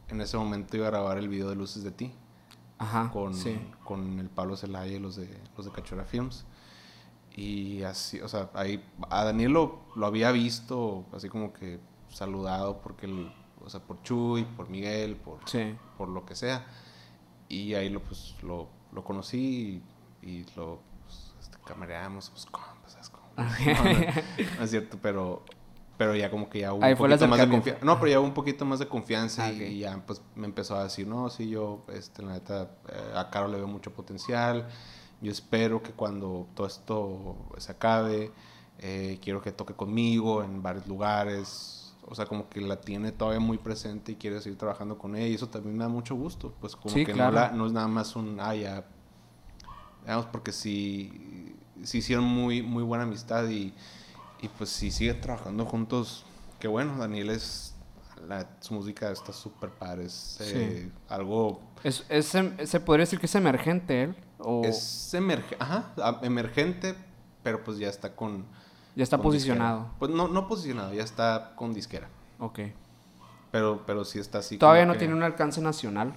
[0.09, 2.13] en ese momento iba a grabar el video de Luces de Ti
[2.79, 3.11] Ajá.
[3.13, 3.59] con, Sí.
[3.85, 6.45] con el Pablo Zelaya y los de, los de Cachora Films.
[7.37, 12.81] Y así, o sea, ahí a Daniel lo, lo había visto, así como que saludado,
[12.81, 13.33] porque, el,
[13.65, 15.75] o sea, por Chuy, por Miguel, por, Sí.
[15.99, 16.65] por lo que sea.
[17.49, 19.83] Y ahí lo, pues, lo, lo conocí
[20.23, 23.25] y, y lo pues, este, camareamos, pues, compas, ¿sabes cómo?
[23.37, 24.01] No, no,
[24.59, 25.45] no es cierto, pero,
[25.97, 27.85] pero ya como que ya hubo Ahí un poquito más de confianza.
[27.85, 30.77] No, pero ya hubo un poquito más de confianza Ah, y, ya pues me empezó
[30.77, 34.67] a decir, no, sí, yo, este, la neta, eh, a Caro le veo mucho potencial.
[35.21, 38.33] Yo espero que cuando todo esto se acabe,
[38.81, 41.95] eh, quiero que toque conmigo en varios lugares.
[42.07, 45.27] O sea, como que la tiene todavía muy presente y quiere seguir trabajando con ella.
[45.29, 46.53] Y eso también me da mucho gusto.
[46.61, 47.31] Pues como Sí, que claro.
[47.33, 48.85] no, la- no es nada más un, ah, ya.
[50.03, 53.73] Digamos, porque sí, sí hicieron muy, muy buena amistad y,
[54.45, 56.25] y pues si sigue trabajando juntos,
[56.61, 56.97] qué bueno.
[56.99, 57.75] Daniel es,
[58.29, 60.05] la, su música está súper padre.
[60.05, 64.17] Es eh, algo Es, es em- se podría decir que es emergente él.
[64.39, 65.93] O es emerge- ajá,
[66.23, 66.95] emergente,
[67.43, 68.45] pero pues ya está con...
[68.95, 69.79] ya está con posicionado.
[69.79, 69.99] disquera.
[69.99, 72.09] Pues no, no posicionado, ya está con disquera.
[72.39, 72.61] Ok.
[73.51, 74.59] Pero, pero sí está así.
[74.59, 76.15] Todavía no que tiene un alcance nacional.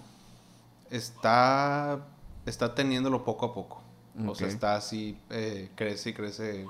[0.89, 1.99] Está,
[2.45, 3.83] está teniéndolo poco a poco.
[4.25, 6.65] O sea, está así, eh, crece y crece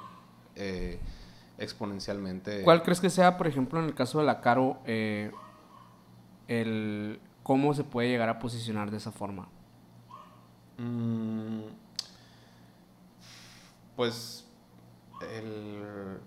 [0.55, 0.99] eh,
[1.57, 2.63] exponencialmente.
[2.63, 5.31] ¿Cuál crees que sea, por ejemplo, en el caso de la Caro, eh,
[6.47, 9.47] el cómo se puede llegar a posicionar de esa forma?
[10.77, 11.61] Mm,
[13.95, 14.45] pues
[15.33, 16.19] el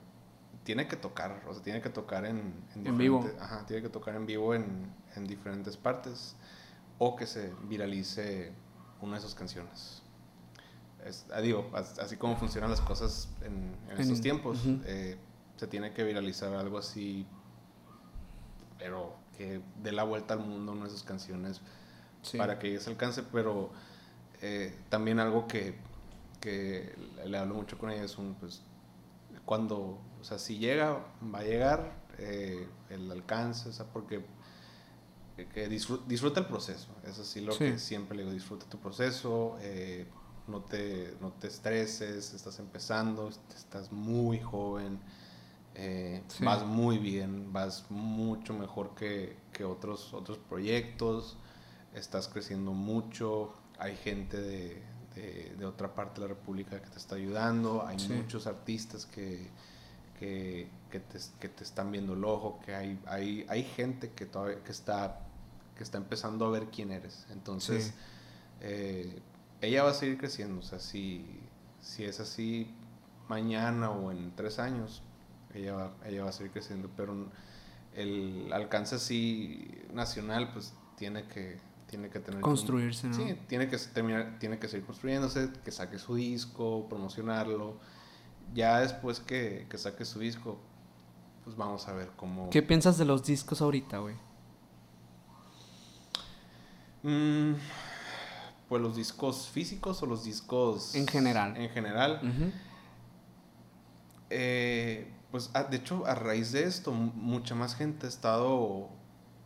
[0.64, 3.18] tiene que tocar, o sea, tiene que tocar en, En vivo.
[3.20, 6.36] diferente- Ajá, tiene que tocar en vivo en, en diferentes partes
[6.98, 8.52] o que se viralice
[9.00, 9.99] una de sus canciones.
[11.06, 15.16] Es, ah, digo, as- así como funcionan las cosas en, estos tiempos, eh,
[15.56, 17.26] se tiene que viralizar algo así,
[18.78, 21.60] pero que dé la vuelta al mundo sus canciones
[22.22, 22.36] Sí.
[22.36, 23.70] para que ese alcance, pero
[24.42, 25.74] eh, también algo que,
[26.40, 26.94] que
[27.24, 28.62] le hablo mucho con ella es un, pues,
[29.46, 30.98] cuando, o sea, si llega,
[31.34, 34.22] va a llegar eh, el alcance, o sea, porque
[35.36, 37.58] que- que disfru- disfruta el proceso, eso sí lo Sí.
[37.60, 40.06] que siempre le digo, disfruta tu proceso, eh,
[40.50, 44.98] no, te, no te estreses, estás empezando, estás muy joven,
[45.74, 46.44] eh, Sí.
[46.44, 51.36] vas muy bien, vas mucho mejor que, que otros, otros proyectos,
[51.94, 54.82] estás creciendo mucho, hay gente de,
[55.14, 58.12] de- de otra parte de la República que te está ayudando, hay Sí.
[58.12, 59.48] muchos artistas que,
[60.18, 64.26] que, que te, que te están viendo el ojo, que hay, hay, hay gente que
[64.26, 65.20] todavía que está,
[65.76, 67.26] que está empezando a ver quién eres.
[67.30, 67.92] Entonces, Sí.
[68.60, 69.22] eh,
[69.60, 70.60] ella va a seguir creciendo.
[70.60, 71.40] O sea, si,
[71.80, 72.74] si es así
[73.28, 75.02] mañana o en tres años,
[75.54, 76.90] ella va, ella va a seguir creciendo.
[76.96, 77.28] Pero
[77.94, 82.40] el alcance así nacional, pues tiene que, tiene que tener...
[82.40, 83.14] Construirse, ¿no?
[83.14, 87.78] Sí, tiene que terminar, tiene que seguir construyéndose, que saque su disco, promocionarlo.
[88.54, 90.58] Ya después que, que saque su disco,
[91.44, 92.50] pues vamos a ver cómo...
[92.50, 94.14] ¿Qué piensas de los discos ahorita, güey?
[97.02, 97.54] Mm,
[98.70, 100.94] pues los discos físicos o los discos...
[100.94, 101.56] En general.
[101.56, 102.20] En general.
[104.30, 108.88] Eh, pues ah, de hecho, a raíz de esto, mu- mucha más gente ha estado...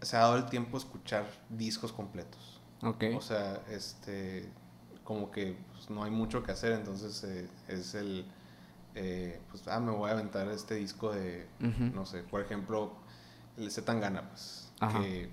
[0.03, 2.61] Se ha dado el tiempo a escuchar discos completos.
[2.83, 3.05] Ok.
[3.16, 4.51] O sea, este,
[5.05, 8.27] como que pues, no hay mucho que hacer, entonces eh, es el,
[8.95, 11.47] eh, pues, ah, me voy a aventar este disco de,
[11.95, 12.93] no sé, por ejemplo,
[13.57, 15.01] el Z Tangana, pues, Ajá.
[15.01, 15.31] que,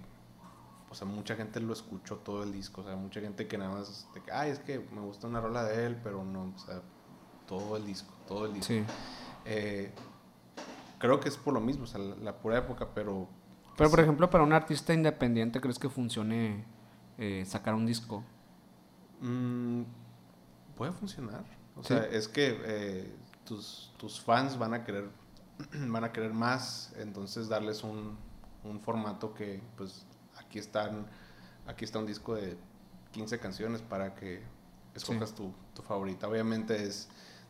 [0.92, 3.72] o sea, mucha gente lo escuchó todo el disco, o sea, mucha gente que nada
[3.72, 6.82] más, de ay, es que me gusta una rola de él, pero no, o sea,
[7.48, 8.68] todo el disco, todo el disco.
[8.68, 8.84] Sí.
[9.46, 9.92] Eh,
[11.00, 13.28] creo que es por lo mismo, o sea, la, la pura época, pero...
[13.78, 14.04] Pero, por sí.
[14.04, 16.66] ejemplo, para un artista independiente, ¿crees que funcione
[17.18, 18.24] eh, sacar un disco?
[19.22, 19.84] Mm,
[20.76, 21.46] puede funcionar.
[21.76, 21.90] O Sí.
[21.90, 23.16] sea, es que eh,
[23.46, 25.10] tus, tus fans van a querer
[25.88, 28.18] van a querer más, entonces darles un,
[28.64, 30.06] un formato que pues
[30.52, 31.08] aquí están
[31.66, 32.58] aquí está un disco de
[33.14, 34.44] 15 canciones para que
[34.94, 36.28] escojas tu, tu favorita.
[36.28, 37.08] Obviamente es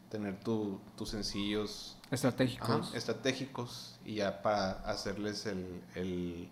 [0.09, 2.69] tener tu, tus sencillos Estratégicos.
[2.69, 6.49] Ajá, estratégicos y ya para hacerles el, el,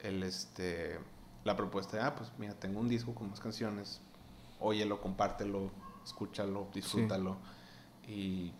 [0.00, 0.98] el, este,
[1.44, 4.00] la propuesta de, ah, pues mira, tengo un disco con más canciones,
[4.60, 5.70] óyelo, compártelo,
[6.04, 7.36] escúchalo, disfrútalo
[8.06, 8.52] y,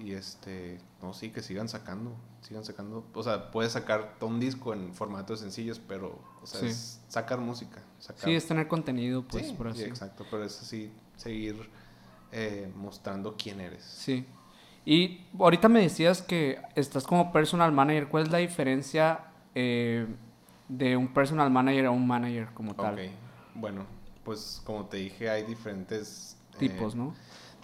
[0.00, 4.30] y, y, este, no, sí, que sigan sacando, sigan sacando, o sea, puedes sacar todo
[4.30, 6.66] un disco en formato de sencillos, pero, o sea, Sí.
[6.66, 10.60] es sacar música, sacar, Sí, es tener contenido, pues, Sí, por sí, exacto, pero es
[10.60, 11.56] así, seguir
[12.32, 13.84] eh, mostrando quién eres.
[13.84, 14.26] Sí.
[14.84, 18.08] Y ahorita me decías que estás como personal manager.
[18.08, 20.06] ¿Cuál es la diferencia eh,
[20.68, 22.94] de un personal manager a un manager como tal?
[22.94, 23.00] Ok,
[23.54, 23.86] bueno,
[24.24, 27.14] pues como te dije, hay diferentes eh, Tipos, ¿no?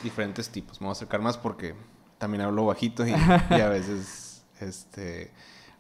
[0.03, 0.81] Diferentes tipos.
[0.81, 1.75] Me voy a acercar más porque
[2.21, 3.11] también hablo bajito y,
[3.51, 5.33] y a veces, este,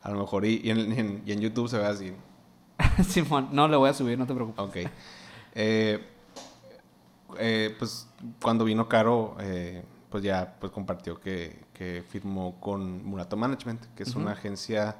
[0.03, 2.12] a lo mejor, y, y en, en- y en YouTube se ve así.
[3.09, 4.64] Simón, no le voy a subir, no te preocupes.
[4.64, 4.91] Ok.
[5.55, 6.05] Eh,
[7.38, 8.09] eh, pues
[8.43, 14.03] cuando vino Caro, eh, pues ya pues compartió que, que firmó con Murato Management, que
[14.03, 14.97] es una agencia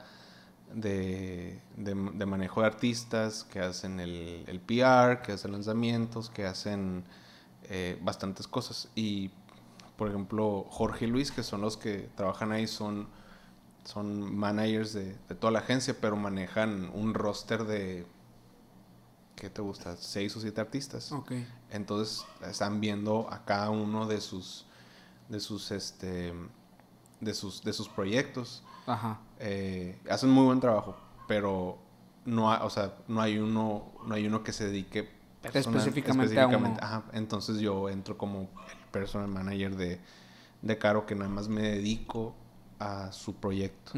[0.72, 6.45] de, de, de manejo de artistas que hacen el, el PR, que hacen lanzamientos, que
[6.47, 7.03] hacen
[7.64, 8.88] eh, bastantes cosas.
[8.95, 9.30] Y,
[10.01, 13.07] por ejemplo, Jorge y Luis, que son los que trabajan ahí, son,
[13.84, 18.07] son managers de, de toda la agencia, pero manejan un roster de,
[19.36, 19.96] ¿qué te gusta?
[19.98, 21.12] Seis o siete artistas.
[21.12, 21.32] Ok.
[21.70, 24.64] Entonces están viendo a cada uno de sus,
[25.28, 26.32] de sus, este,
[27.20, 28.62] de sus, de sus proyectos.
[28.86, 29.20] Ajá.
[29.38, 30.96] Eh, hacen muy buen trabajo,
[31.28, 31.76] pero
[32.24, 35.11] no, ha- o sea, no hay uno, no hay uno que se dedique
[35.42, 36.76] personal- Específicamente a uno.
[36.80, 38.48] Ajá, entonces yo entro como
[38.91, 40.01] personal manager de,
[40.62, 42.34] de Caro, que nada más me dedico
[42.78, 43.93] a su proyecto.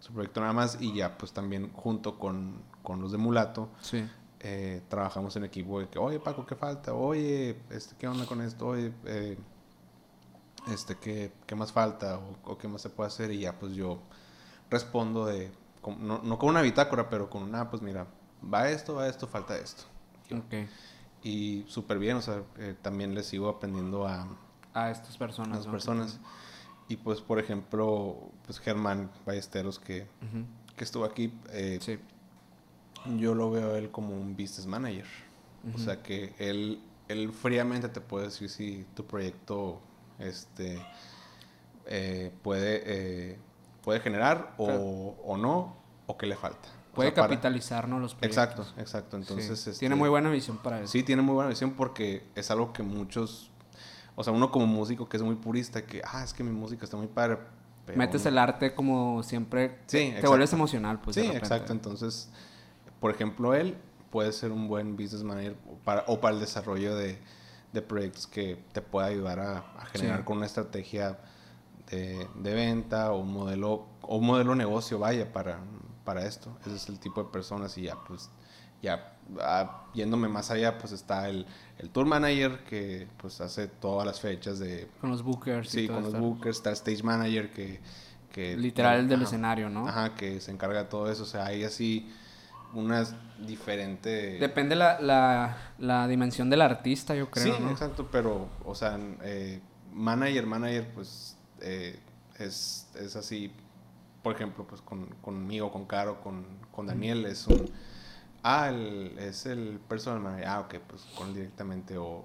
[0.00, 4.06] Su proyecto nada más y ya pues también junto con, con los de Mulato Sí.
[4.40, 6.94] eh, trabajamos en equipo de que, oye Paco, ¿qué falta?
[6.94, 8.68] Oye, este, ¿qué onda con esto?
[8.68, 9.36] Oye, eh,
[10.72, 12.18] este, ¿qué, qué más falta?
[12.18, 13.30] O, o qué más se puede hacer?
[13.32, 13.98] Y ya pues yo
[14.70, 18.06] respondo de, con- no, no con una bitácora, pero con una, pues mira,
[18.52, 19.84] va esto, va esto, falta esto.
[20.30, 20.68] Ok.
[21.28, 24.26] Y súper bien, o sea, eh, también les sigo aprendiendo a,
[24.72, 25.52] A estas personas.
[25.52, 25.72] a las ¿no?
[25.72, 26.20] personas.
[26.88, 28.16] Y pues, por ejemplo,
[28.46, 30.06] pues Germán Ballesteros, que,
[30.76, 31.98] que estuvo aquí, eh, Sí.
[33.18, 35.06] yo lo veo a él como un business manager.
[35.74, 39.80] O sea que él, él fríamente te puede decir si tu proyecto
[40.18, 40.80] este,
[41.86, 43.38] eh, puede, eh,
[43.82, 45.76] puede generar o, o no,
[46.06, 46.68] o qué le falta.
[46.92, 48.00] O Puede sea, para- capitalizar, ¿no?
[48.00, 48.68] Los proyectos.
[48.68, 49.16] Exacto, exacto.
[49.16, 49.70] Entonces, Sí.
[49.70, 50.88] este, Tiene muy buena visión para eso.
[50.92, 53.50] Sí, tiene muy buena visión porque es algo que muchos,
[54.16, 56.84] o sea, uno como músico que es muy purista, que, ah, es que mi música
[56.84, 57.38] está muy padre.
[57.86, 59.78] pero Metes no- el arte como siempre.
[59.86, 60.28] Sí, te exacto.
[60.28, 61.14] vuelves emocional, pues.
[61.16, 61.72] sí, exacto.
[61.72, 62.28] Entonces,
[63.00, 63.76] por ejemplo, él
[64.10, 67.18] puede ser un buen business manager para, o para el desarrollo de,
[67.72, 70.24] de proyectos que te pueda ayudar a, a generar Sí.
[70.24, 71.18] con una estrategia
[71.90, 75.58] de, de venta o un modelo, o un modelo de negocio, vaya, para,
[76.08, 76.56] para esto.
[76.64, 78.30] Ese es el tipo de personas y ya, pues,
[78.80, 81.44] ya ah, yéndome más allá, pues está el,
[81.76, 84.88] el tour manager que pues hace todas las fechas de...
[85.02, 85.68] Con los bookers.
[85.74, 87.80] y Sí, todo con los bookers, está el stage manager que...
[88.32, 89.24] que Literal del Ajá.
[89.26, 89.86] escenario, ¿no?
[89.86, 91.24] Ajá, que se encarga de todo eso.
[91.24, 92.10] O sea, hay así
[92.72, 93.14] unas
[93.46, 94.40] diferentes...
[94.40, 97.70] Depende la, la, la dimensión del artista, yo creo, sí, ¿no?
[97.70, 99.60] exacto, pero, o sea, eh,
[99.92, 102.00] manager, manager, pues eh,
[102.38, 103.52] es, es así,
[104.28, 107.70] por ejemplo, pues con, conmigo, con Caro, con, con Daniel, es un...
[108.42, 110.46] Ah, el- es el personal manager.
[110.48, 111.98] Ah, ok, pues con él directamente.
[111.98, 112.24] O,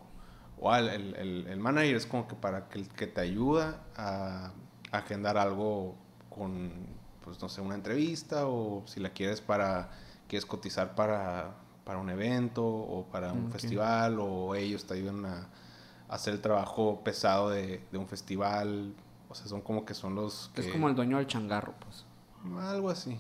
[0.60, 4.52] o ah, el, el- el manager es como que para que, que te ayuda a,
[4.92, 5.96] a agendar algo
[6.30, 6.72] con,
[7.24, 9.90] pues no sé, una entrevista o si la quieres para,
[10.28, 13.52] quieres cotizar para, para un evento o para un Ok.
[13.52, 15.48] festival o ellos te ayudan a,
[16.10, 18.94] a hacer el trabajo pesado de, de un festival.
[19.34, 20.62] O sea, son como que son los que...
[20.62, 22.06] Es como el dueño del changarro, pues.
[22.64, 23.18] Algo así.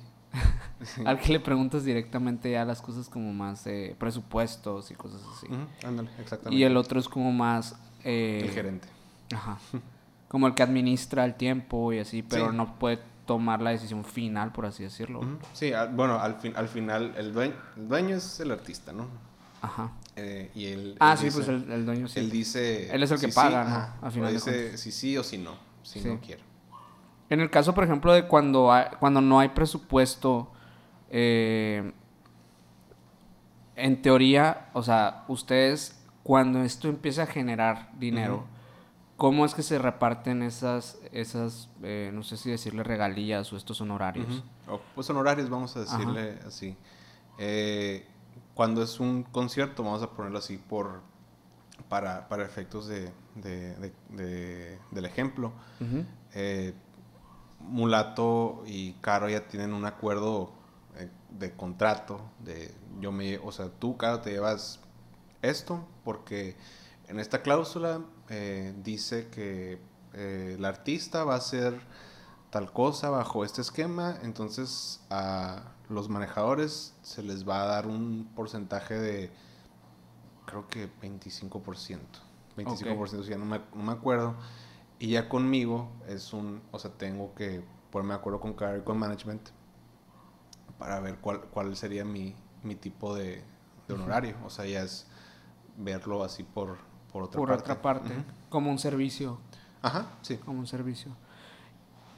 [0.83, 1.01] Sí.
[1.05, 5.47] Al que le preguntas directamente ya las cosas como más de presupuestos y cosas así.
[5.83, 6.55] Ándale, exactamente.
[6.59, 7.75] Y el otro es como más...
[8.03, 8.87] eh, El gerente.
[9.33, 9.57] Ajá.
[10.27, 12.55] Como el que administra el tiempo y así, pero Sí.
[12.57, 15.21] no puede tomar la decisión final, por así decirlo.
[15.53, 19.05] Sí, al- bueno, al, fin, al final el dueño, el dueño es el artista, ¿no?
[19.61, 19.91] Ajá.
[20.15, 22.19] Eh, y él, Ah, él sí, dice- pues el, el dueño sí.
[22.19, 22.91] Él dice...
[22.93, 25.37] Él es el que si sí, paga, Al final de dice si sí o si
[25.37, 25.51] no,
[25.83, 26.07] si Sí.
[26.07, 26.41] no quiere.
[27.29, 30.51] En el caso, por ejemplo, de cuando, hay- cuando no hay presupuesto,
[31.09, 31.93] eh,
[33.75, 38.45] en teoría, o sea, ustedes, cuando esto empieza a generar dinero.
[39.15, 43.79] ¿cómo es que se reparten esas, esas eh, no sé si decirle regalías o estos
[43.79, 44.43] honorarios?
[44.67, 46.75] O, pues honorarios, vamos a decirle así.
[47.37, 48.05] Eh,
[48.53, 51.03] cuando es un concierto, vamos a ponerlo así por
[51.89, 55.51] para, para efectos de, de- de- de- del ejemplo.
[56.33, 56.73] Eh,
[57.59, 60.51] Mulato y Caro ya tienen un acuerdo
[60.97, 64.79] eh, de contrato de yo me o sea tú Caro te llevas
[65.41, 66.55] esto porque
[67.07, 69.79] en esta cláusula eh, dice que
[70.13, 71.79] eh, el artista va a hacer
[72.49, 78.29] tal cosa bajo este esquema entonces a los manejadores se les va a dar un
[78.35, 79.31] porcentaje de
[80.53, 81.99] creo que 25%
[82.55, 84.35] 25% ya no me, no me acuerdo
[84.99, 88.81] y ya conmigo es un, o sea, tengo que ponerme de acuerdo con Caro y
[88.81, 89.49] con management
[90.77, 93.43] para ver cuál, cuál sería mi, mi tipo de,
[93.87, 94.35] de honorario.
[94.45, 95.07] O sea, ya es
[95.77, 96.77] verlo así por,
[97.11, 97.63] por otra Por parte.
[97.63, 98.13] otra parte,
[98.49, 99.39] como un servicio.
[99.81, 100.37] Ajá, sí.
[100.37, 101.11] como un servicio.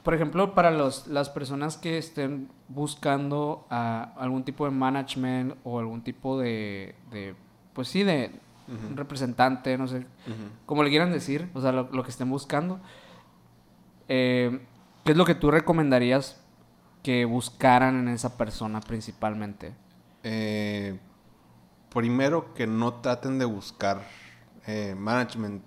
[0.04, 6.02] Por ejemplo, para los, las personas que estén buscando algún tipo de management o algún
[6.02, 7.34] tipo de, de
[7.76, 8.30] pues sí, de
[8.68, 10.48] un representante, no sé, Ujú.
[10.64, 12.80] como le quieran decir, o sea, lo, lo que estén buscando,
[14.08, 14.60] eh,
[15.04, 16.40] ¿qué es lo que tú recomendarías
[17.02, 19.74] que buscaran en esa persona principalmente?
[20.24, 20.98] Eh,
[21.94, 24.02] primero que no traten de buscar
[24.66, 25.62] eh, management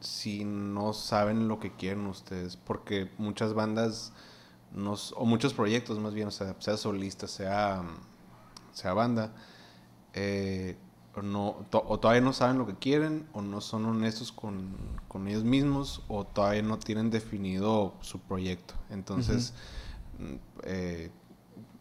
[0.00, 4.12] si no saben lo que quieren ustedes, porque muchas bandas
[4.72, 7.84] nos, o muchos proyectos más bien, o sea, sea solista, sea,
[8.72, 9.32] sea banda,
[10.14, 10.76] eh,
[11.16, 14.76] o no, to- o todavía no saben lo que quieren, o no son honestos con,
[15.08, 18.74] con ellos mismos, o todavía no tienen definido su proyecto.
[18.90, 19.54] Entonces,
[20.64, 21.10] eh,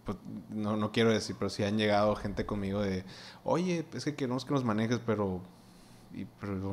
[0.06, 0.18] pues,
[0.50, 3.06] no, no quiero decir, pero sí han llegado gente conmigo de,
[3.44, 5.42] oye, es que queremos que nos manejes, pero,
[6.14, 6.72] y, pero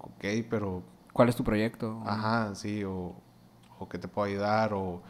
[0.00, 0.82] ok, pero,
[1.12, 2.02] ¿Cuál es tu proyecto?
[2.04, 3.14] ajá, sí, o,
[3.78, 5.02] o que te puedo ayudar, o,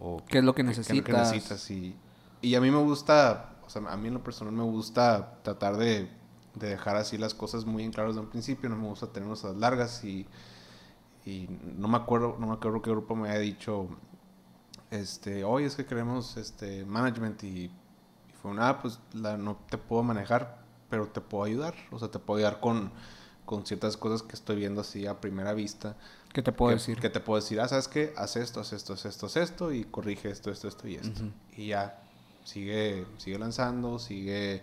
[0.00, 1.20] o ¿Qué es lo que qué- qué es lo que necesitas?
[1.32, 1.96] necesitas, y,
[2.42, 5.76] y a mí me gusta, o sea, a mí en lo personal me gusta tratar
[5.76, 6.10] de,
[6.54, 9.44] de dejar así las cosas muy en claro desde un principio, no me gusta tenerlas
[9.44, 10.26] a las largas y,
[11.24, 13.86] y no me acuerdo, no me acuerdo qué grupo me había dicho,
[14.90, 17.72] este, oye, es que queremos este management y, y
[18.42, 22.10] fue una, ah, pues la, no te puedo manejar, pero te puedo ayudar, o sea,
[22.10, 22.90] te puedo ayudar con,
[23.44, 25.96] con ciertas cosas que estoy viendo así a primera vista.
[26.32, 26.98] ¿Qué te puedo que, decir?
[26.98, 28.12] Que te puedo decir, ah, ¿sabes qué?
[28.16, 31.22] Haz esto, haz esto, haz esto, haz esto y corrige esto, esto, esto y esto.
[31.56, 32.02] Y ya,
[32.44, 34.62] sigue, sigue lanzando, sigue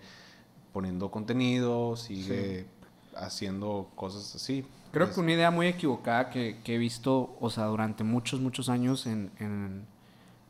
[0.74, 2.68] poniendo contenido, sigue
[3.16, 4.66] haciendo cosas así.
[4.92, 8.70] Creo que una idea muy equivocada que, que he visto, o sea, durante muchos, muchos
[8.70, 9.86] años en, en,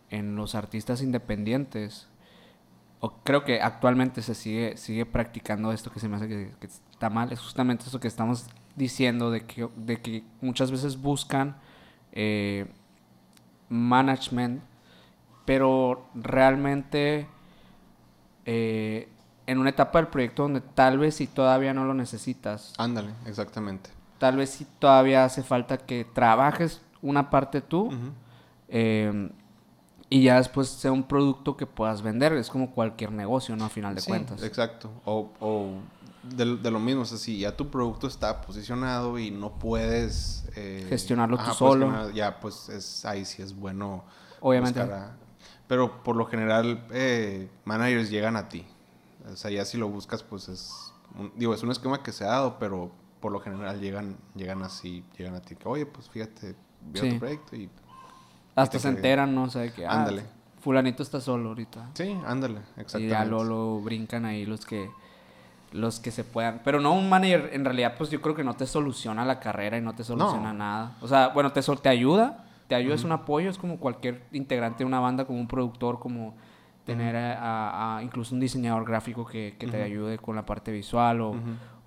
[0.10, 2.08] en los artistas independientes,
[3.00, 6.68] o creo que actualmente se sigue, sigue practicando esto que se me hace que, que
[6.68, 11.58] está mal, es justamente eso que estamos diciendo, de que, de que muchas veces buscan
[12.12, 12.68] eh,
[13.70, 14.62] management,
[15.48, 17.26] pero realmente
[18.46, 19.08] eh,
[19.46, 23.90] en una etapa del proyecto donde tal vez si todavía no lo necesitas, Ándale, exactamente.
[24.20, 27.90] tal vez sí todavía hace falta que trabajes una parte tú
[28.68, 29.32] eh,
[30.10, 32.34] y ya después sea un producto que puedas vender.
[32.34, 33.66] Es como cualquier negocio, ¿no?
[33.66, 34.42] A final de Sí, cuentas.
[34.44, 34.90] Exacto.
[35.06, 35.74] O, o
[36.24, 40.46] de, de lo mismo, o sea, si ya tu producto está posicionado y no puedes
[40.56, 41.88] eh, Gestionarlo tú ajá, solo.
[41.88, 44.04] gestionar- ya, pues es, ahí sí es bueno.
[44.40, 44.80] Obviamente.
[44.82, 45.16] a-
[45.68, 48.66] pero por lo general, eh, managers llegan a ti.
[49.32, 50.94] O sea, ya si lo buscas, pues es.
[51.18, 54.62] un- digo, es un esquema que se ha dado, pero por lo general llegan, llegan
[54.64, 55.56] así, llegan a ti.
[55.56, 57.12] Que, oye, pues fíjate, veo Sí.
[57.14, 57.70] tu proyecto y.
[58.56, 59.44] Hasta te se enteran, ¿no?
[59.44, 60.24] O sea, que, ah, Ándale.
[60.62, 61.90] fulanito está solo ahorita.
[61.94, 63.10] Sí, ándale, Y exactamente.
[63.12, 64.90] ya lo, lo brincan ahí los que
[65.74, 66.62] los que se puedan.
[66.64, 69.78] Pero no, un manager en realidad pues yo creo que no te soluciona la carrera
[69.78, 70.60] y no te soluciona No.
[70.60, 70.98] nada.
[71.02, 74.24] O sea, bueno, te, sol- te ayuda, te ayuda, es un apoyo, es como cualquier
[74.32, 76.36] integrante de una banda, como un productor, como
[76.86, 80.72] tener a, a- a incluso un diseñador gráfico que, que te ayude con la parte
[80.72, 81.36] visual o,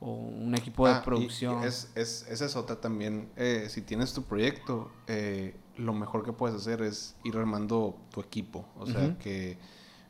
[0.01, 1.63] un equipo de Ah, y- y producción.
[1.65, 3.29] es, es, esa es otra también.
[3.37, 8.21] eh, si tienes tu proyecto, eh, lo mejor que puedes hacer es ir armando tu
[8.21, 8.65] equipo.
[8.79, 9.59] O sea, que,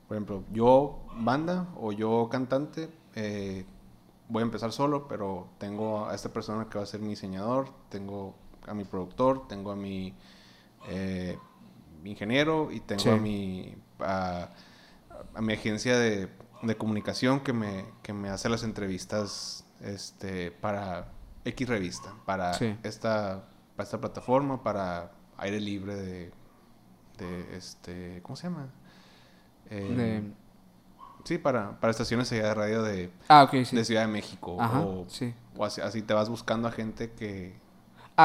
[0.07, 3.65] por ejemplo, yo banda o yo cantante, eh,
[4.29, 7.69] voy a empezar solo, pero tengo a esta persona que va a ser mi diseñador,
[7.89, 8.35] tengo
[8.69, 10.15] a mi productor, tengo a mi
[10.89, 11.39] eh,
[12.03, 13.09] mi ingeniero y tengo Sí.
[13.11, 14.49] a mi a,
[15.35, 16.29] a mi agencia de,
[16.63, 21.09] de comunicación que me, que me hace las entrevistas este para
[21.45, 22.77] X revista, para Sí.
[22.83, 23.45] esta
[23.77, 26.33] para esta plataforma, para aire libre de,
[27.19, 28.69] de este ¿cómo se llama?
[29.71, 30.41] Eh, De-
[31.25, 33.77] Sí, para, para estaciones allá de radio de, Ah, sí.
[33.77, 34.57] de Ciudad de México.
[34.59, 35.35] Ajá, o sí.
[35.55, 37.55] o así, así te vas buscando a gente que...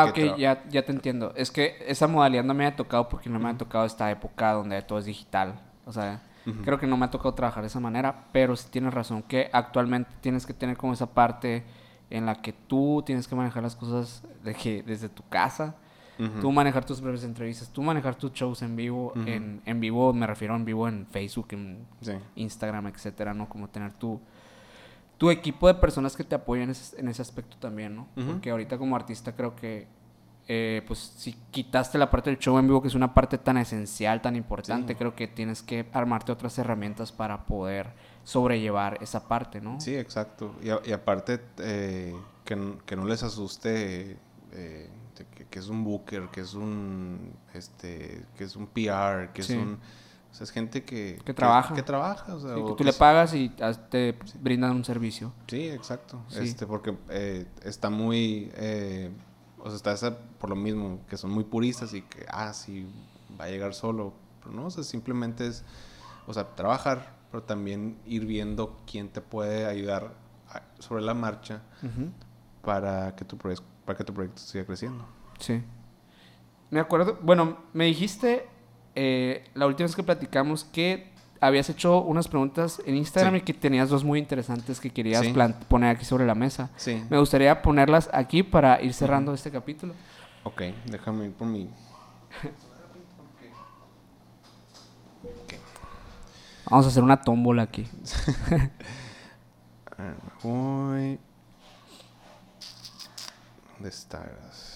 [0.02, 1.34] Ah, ok, ya, ya te entiendo.
[1.36, 4.52] Es que esa modalidad no me ha tocado porque no me ha tocado esta época
[4.54, 5.60] donde todo es digital.
[5.86, 6.22] O sea,
[6.64, 9.50] creo que no me ha tocado trabajar de esa manera, pero sí tienes razón que
[9.54, 11.64] actualmente tienes que tener como esa parte
[12.10, 15.76] en la que tú tienes que manejar las cosas de que desde tu casa,
[16.40, 20.26] tú manejar tus propias entrevistas, tú manejar tus shows en vivo, en, en vivo me
[20.28, 22.14] refiero en vivo en Facebook, en Sí.
[22.36, 23.50] Instagram, etcétera, ¿no?
[23.50, 24.22] Como tener tu,
[25.18, 28.08] tu equipo de personas que te apoyen en ese, en ese aspecto también, ¿no?
[28.16, 29.88] Porque ahorita como artista creo que,
[30.48, 33.58] eh, pues, si quitaste la parte del show en vivo, que es una parte tan
[33.58, 34.98] esencial, tan importante, Sí.
[35.00, 37.94] creo que tienes que armarte otras herramientas para poder
[38.24, 39.80] sobrellevar esa parte, ¿no?
[39.80, 40.56] Sí, exacto.
[40.62, 42.14] Y, a- y aparte, eh,
[42.44, 44.18] que, que no les asuste
[44.52, 44.90] eh,
[45.36, 49.54] que, que es un booker, que es un, este, que es un PR, que Sí.
[49.54, 49.80] es un...
[50.36, 51.18] O sea, es gente que...
[51.24, 51.74] Que trabaja.
[51.74, 53.48] Que, trabaja, o sea, Sí, que tú que le s- pagas y
[53.90, 55.32] te brindan un servicio.
[55.48, 56.22] Sí, exacto.
[56.28, 56.40] Sí.
[56.44, 58.52] Este, porque eh, está muy...
[58.56, 59.12] eh,
[59.60, 62.86] o sea, está esa, por lo mismo, que son muy puristas y que, ah, sí,
[63.40, 64.12] va a llegar solo.
[64.44, 65.64] Pero no, o sea, simplemente es,
[66.28, 70.16] o sea, trabajar, pero también ir viendo quién te puede ayudar
[70.50, 71.62] a- sobre la marcha
[72.62, 75.06] para que tu, para que tu proyecto siga creciendo.
[75.40, 75.64] Sí.
[76.72, 78.50] Me acuerdo, bueno, me dijiste
[78.96, 83.38] eh, la última vez que platicamos que habías hecho unas preguntas en Instagram Sí.
[83.40, 85.34] y que tenías dos muy interesantes que querías Sí.
[85.68, 86.70] poner aquí sobre la mesa.
[86.78, 87.04] Sí.
[87.10, 89.94] Me gustaría ponerlas aquí para ir cerrando este capítulo.
[90.44, 91.70] Ok, déjame ir por mi...
[96.70, 97.88] Vamos a hacer una tómbola aquí.
[99.98, 101.20] A ver, voy...
[103.76, 104.74] ¿Dónde estás?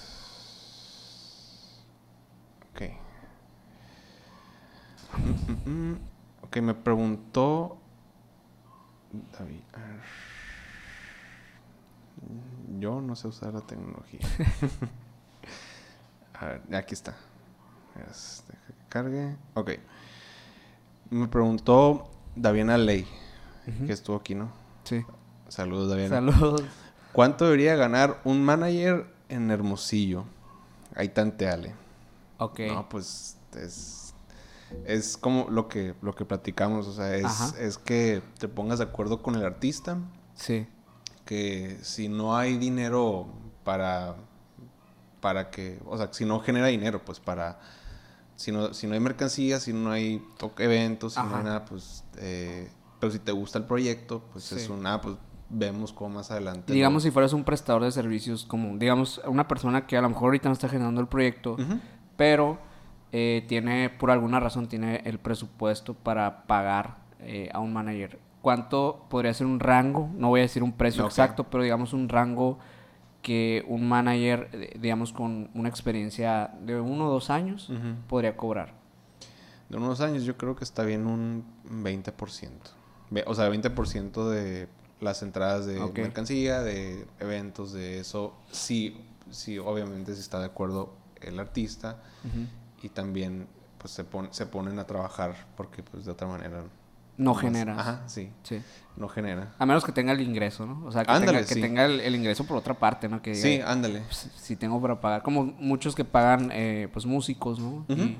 [2.72, 2.82] Ok.
[5.18, 5.97] Mm, mm, mm.
[6.43, 7.78] Ok, me preguntó...
[9.38, 9.60] David...
[12.80, 14.20] Yo no sé usar la tecnología.
[16.39, 17.16] a ver, aquí está.
[18.10, 19.36] Es- deja que cargue.
[19.55, 19.72] Ok.
[21.10, 23.07] Me preguntó Daviana Ley,
[23.86, 24.51] que estuvo aquí, ¿no?
[24.84, 25.03] Sí.
[25.47, 26.16] Saludos, Daviana.
[26.18, 26.64] Saludos.
[27.12, 30.26] ¿Cuánto debería ganar un manager en Hermosillo?
[30.95, 31.74] Ahí tanteale.
[32.38, 32.60] Ok.
[32.68, 34.09] No, pues es,
[34.86, 36.88] es como lo que, lo que platicamos.
[36.88, 39.97] O sea, es, es que te pongas de acuerdo con el artista,
[40.36, 40.67] Sí.
[41.26, 43.28] que si no hay dinero
[43.63, 44.15] para,
[45.22, 47.59] para que, o sea, si no genera dinero, pues para,
[48.36, 51.65] si no, si no hay mercancía, si no hay to- eventos, si no hay nada,
[51.65, 54.72] pues, eh, pero si te gusta el proyecto, pues es Sí.
[54.72, 55.15] un, ah, pues
[55.49, 56.72] vemos cómo más adelante.
[56.74, 60.09] Digamos, lo- si fueras un prestador de servicios como, digamos, una persona que a lo
[60.09, 61.57] mejor ahorita no está generando el proyecto,
[62.15, 62.59] pero
[63.12, 68.20] eh, tiene, por alguna razón, tiene el presupuesto para pagar eh, a un manager.
[68.41, 70.10] ¿Cuánto podría ser un rango?
[70.16, 72.57] No voy a decir un precio exacto, pero digamos un rango
[73.22, 77.70] que un manager, eh, digamos, con una experiencia de uno o dos años,
[78.07, 78.74] podría cobrar.
[79.68, 82.49] De unos años yo creo que está bien un 20%.
[83.10, 84.68] Ve- O sea, 20% de
[85.01, 88.34] las entradas de mercancía, de eventos, de eso.
[88.51, 88.97] Sí,
[89.32, 92.01] sí, obviamente si está de acuerdo el artista
[92.82, 96.63] y también pues se, pon- se ponen a trabajar porque pues de otra manera...
[97.17, 97.80] No más- genera.
[97.80, 98.61] Ajá, sí, Sí.
[98.95, 99.53] no genera.
[99.59, 100.86] A menos que tenga el ingreso, ¿no?
[100.86, 101.61] O sea, que, Ándale, tenga, que sí.
[101.61, 103.21] tenga el, el ingreso por otra parte, ¿no?
[103.21, 104.01] Que diga, Sí, ándale.
[104.01, 107.86] pues, si tengo para pagar, como muchos que pagan, eh, pues músicos, ¿no?
[107.89, 108.17] Y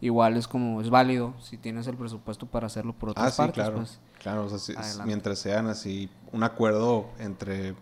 [0.00, 3.36] igual es como, es válido si tienes el presupuesto para hacerlo por otras Ah, sí,
[3.38, 3.76] partes, claro.
[3.78, 4.00] pues.
[4.20, 7.74] Claro, o sea, si- mientras sean así un acuerdo entre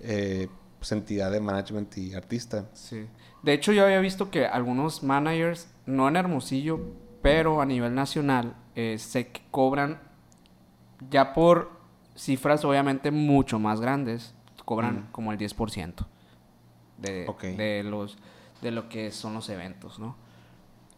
[0.00, 0.48] eh,
[0.80, 2.68] pues, entidad de management y artista.
[2.74, 3.06] Sí.
[3.44, 6.80] De hecho, yo había visto que algunos managers, no en Hermosillo,
[7.22, 10.00] pero a nivel nacional, eh, se cobran
[11.10, 11.70] ya por
[12.16, 15.12] cifras obviamente mucho más grandes, cobran Mm.
[15.12, 16.06] como el 10%
[16.98, 17.26] de,
[17.56, 18.18] de, los,
[18.60, 20.16] de lo que son los eventos, ¿no?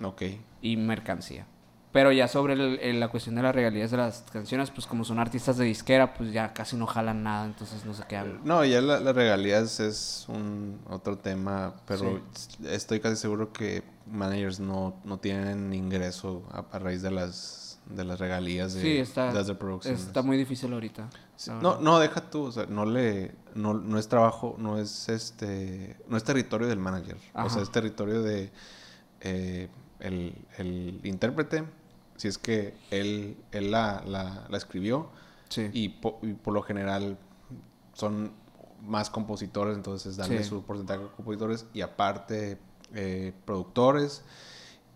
[0.02, 0.22] Ok.
[0.62, 1.46] y mercancía.
[1.93, 5.05] Pero ya sobre el- el- la cuestión de las regalías de las canciones, pues como
[5.05, 8.40] son artistas de disquera, pues ya casi no jalan nada, entonces no se quedan.
[8.45, 12.20] No, ya la- las regalías es un otro tema, pero
[12.64, 18.05] estoy casi seguro que managers no, no tienen ingreso a, a raíz de las de
[18.05, 20.03] las regalías de, Sí, está, de las reproducciones.
[20.03, 21.11] está muy difícil ahorita.
[21.36, 24.78] Sí, la no, no, deja tú, o sea, no le, no, no es trabajo, no
[24.78, 28.51] es este, no es territorio del manager, o sea, es territorio de
[29.20, 29.68] eh,
[29.99, 31.64] el, el intérprete,
[32.22, 35.08] si es que él, él la, la, la escribió,
[35.48, 35.68] Sí.
[35.72, 37.18] y, po- y por lo general
[37.94, 38.30] son
[38.80, 40.48] más compositores, entonces darle Sí.
[40.48, 42.58] su porcentaje de compositores y aparte
[42.94, 44.22] eh, productores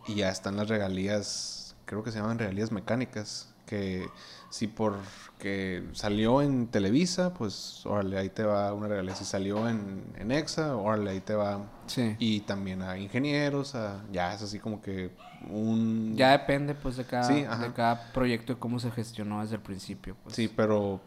[0.06, 4.08] y ya están las regalías, creo que se llaman regalías mecánicas, que
[4.50, 9.16] si porque salió en Televisa, pues órale, ahí te va una regalía.
[9.16, 11.64] Si salió en, en Exa, órale, ahí te va.
[11.88, 12.14] Sí.
[12.20, 15.10] Y también a ingenieros, a, ya es así como que
[15.50, 16.14] un...
[16.16, 19.62] Ya depende pues de cada, Sí, de cada proyecto y cómo se gestionó desde el
[19.62, 20.16] principio.
[20.22, 20.34] Pues.
[20.34, 21.00] Sí, pero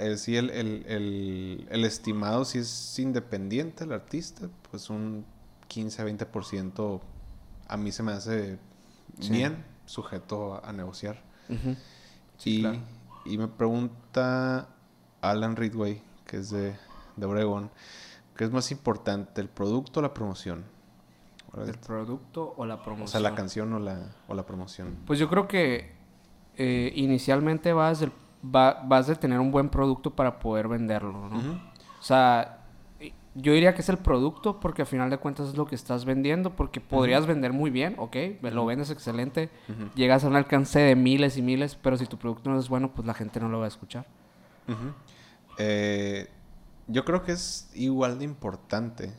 [0.00, 5.24] eh, sí, el, el, el, el estimado, si es independiente el artista, pues un
[5.68, 7.00] 15 a 20%
[7.68, 8.58] a mí se me hace
[9.20, 9.30] Sí.
[9.30, 11.22] bien sujeto a, a negociar.
[12.38, 12.78] Sí, y, claro.
[13.24, 14.68] y me pregunta
[15.20, 16.74] Alan Ridway, que es de,
[17.16, 17.70] de Oregon,
[18.36, 20.64] ¿qué es más importante, el producto o la promoción?
[21.62, 23.04] ¿El producto o la promoción?
[23.04, 23.98] O sea, la canción o la,
[24.28, 24.96] o la promoción.
[25.06, 25.92] Pues yo creo que
[26.56, 28.12] eh, inicialmente vas, del-
[28.44, 31.36] va- vas de tener un buen producto para poder venderlo, ¿no?
[31.98, 32.58] O sea,
[33.00, 35.74] y- yo diría que es el producto porque al final de cuentas es lo que
[35.74, 39.50] estás vendiendo porque podrías vender muy bien, ok, lo vendes excelente,
[39.96, 42.92] llegas a un alcance de miles y miles, pero si tu producto no es bueno,
[42.94, 44.06] pues la gente no lo va a escuchar.
[45.58, 46.28] Eh,
[46.86, 49.12] yo creo que es igual de importante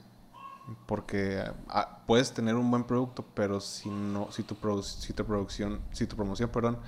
[0.88, 5.24] porque ah, puedes tener un buen producto, pero si no, si tu, produ- si tu
[5.26, 6.80] producción, si tu promoción, perdón,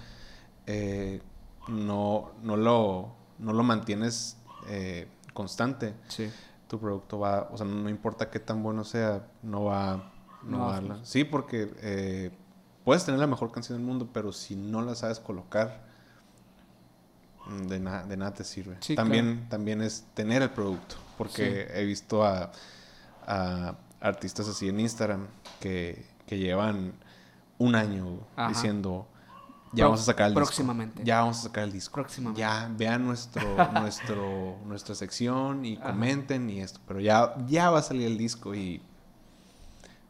[0.65, 1.21] eh,
[1.67, 6.32] no, no lo, no lo mantienes eh, constante, Sí.
[6.67, 10.11] tu producto va, o sea, no importa qué tan bueno sea, no va,
[10.43, 10.99] no No va a darla.
[11.03, 12.32] Sí, porque eh,
[12.84, 15.86] puedes tener la mejor canción del mundo, pero si no la sabes colocar,
[17.67, 18.75] de, na- de nada te sirve.
[18.82, 22.51] Sí, también, también es tener el producto, porque he visto a,
[23.28, 25.28] a artistas así en Instagram
[25.59, 26.93] que, que llevan
[27.57, 28.49] un año Ajá.
[28.49, 29.07] diciendo,
[29.73, 30.45] ya Pro- vamos a sacar el disco.
[30.45, 31.01] próximamente.
[31.03, 31.93] Ya vamos a sacar el disco.
[31.95, 32.39] Próximamente.
[32.39, 35.91] Ya vean nuestro, nuestro, nuestra sección y Ajá.
[35.91, 36.80] comenten y esto.
[36.88, 38.82] Pero ya, ya va a salir el disco y.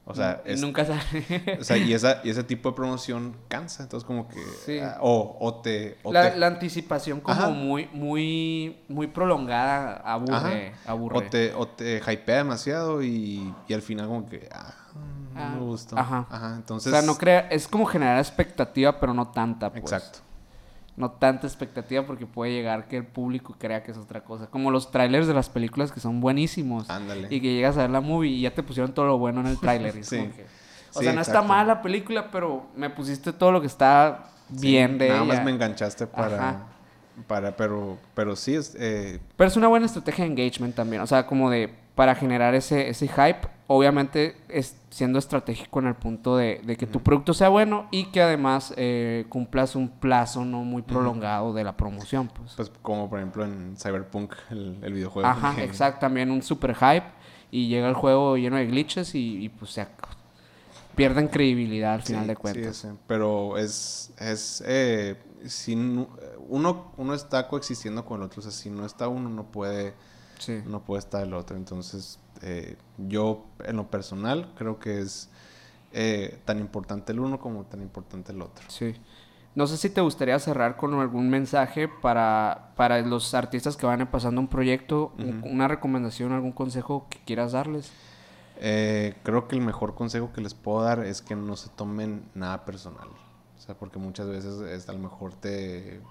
[0.09, 1.57] O sea, Y es- nunca sale.
[1.59, 3.83] o sea, y, esa, y ese tipo de promoción cansa.
[3.83, 4.39] Entonces, como que.
[4.65, 4.79] Sí.
[4.79, 5.97] ah, o, o te.
[6.03, 7.49] o la, te- la anticipación como Ajá.
[7.49, 11.17] muy, muy, muy prolongada aburre, aburre.
[11.17, 14.47] o te, o te hypea demasiado y, y al final, como que.
[14.51, 14.73] Ah,
[15.35, 15.97] no Ah, me gustó.
[15.97, 16.53] ajá.
[16.55, 16.91] Entonces.
[16.91, 19.83] o sea, no crea, es como generar expectativa, pero no tanta, pues.
[19.83, 20.19] Exacto.
[20.97, 24.47] No tanta expectativa porque puede llegar que el público crea que es otra cosa.
[24.47, 26.89] Como los trailers de las películas que son buenísimos.
[26.89, 27.27] Ándale.
[27.29, 29.47] Y que llegas a ver la movie y ya te pusieron todo lo bueno en
[29.47, 29.95] el tráiler.
[29.95, 30.17] y es Sí.
[30.17, 30.43] como que-
[30.95, 34.25] O Sí, sea, no está mal la película, pero me pusiste todo lo que está
[34.49, 35.33] bien Sí, de Nada ella.
[35.35, 36.35] más me enganchaste para.
[36.35, 36.63] Ajá.
[37.27, 38.75] Para, pero, pero sí es...
[38.79, 39.19] Eh...
[39.35, 41.01] Pero es una buena estrategia de engagement también.
[41.01, 41.73] O sea, como de...
[41.95, 43.47] Para generar ese, ese hype.
[43.67, 48.05] Obviamente es siendo estratégico en el punto de, de que tu producto sea bueno y
[48.05, 52.29] que además eh, cumplas un plazo no muy prolongado de la promoción.
[52.29, 52.53] Pues.
[52.55, 55.27] pues como por ejemplo en Cyberpunk, el, el videojuego.
[55.27, 55.99] Ajá, exacto.
[55.99, 57.17] También un super hype.
[57.49, 59.87] Y llega el juego lleno de glitches y, y pues se
[60.97, 62.77] pierden credibilidad al final de cuentas.
[62.77, 65.15] Sí, pero es, es eh,
[65.45, 69.45] si uno, uno está coexistiendo con el otro, o sea, si no está uno, no
[69.45, 69.93] puede,
[70.65, 71.57] no puede estar el otro.
[71.57, 75.29] Entonces, eh, yo en lo personal creo que es
[75.93, 78.63] eh, tan importante el uno como tan importante el otro.
[78.67, 78.95] Sí.
[79.55, 84.05] No sé si te gustaría cerrar con algún mensaje para, para los artistas que van
[84.11, 87.91] pasando un proyecto, una recomendación, algún consejo que quieras darles.
[88.59, 92.29] Eh, creo que el mejor consejo que les puedo dar es que no se tomen
[92.35, 93.07] nada personal.
[93.57, 96.01] O sea, porque muchas veces es, a lo mejor te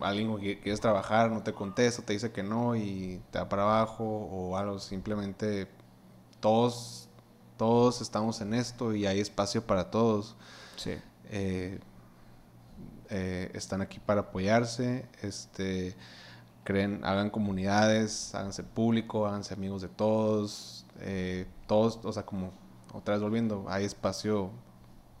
[0.00, 3.62] alguien que quieres trabajar no te contesta, te dice que no y te da para
[3.62, 4.78] abajo o algo.
[4.78, 5.68] Simplemente
[6.40, 7.08] todos,
[7.56, 10.36] todos estamos en esto y hay espacio para todos.
[10.76, 10.92] Sí.
[11.30, 11.80] Eh,
[13.10, 15.06] eh, están aquí para apoyarse.
[15.22, 15.96] Este,
[16.64, 22.52] creen, hagan comunidades, háganse público, háganse amigos de todos eh, todos, o sea, como
[22.92, 24.50] otra vez volviendo, hay espacio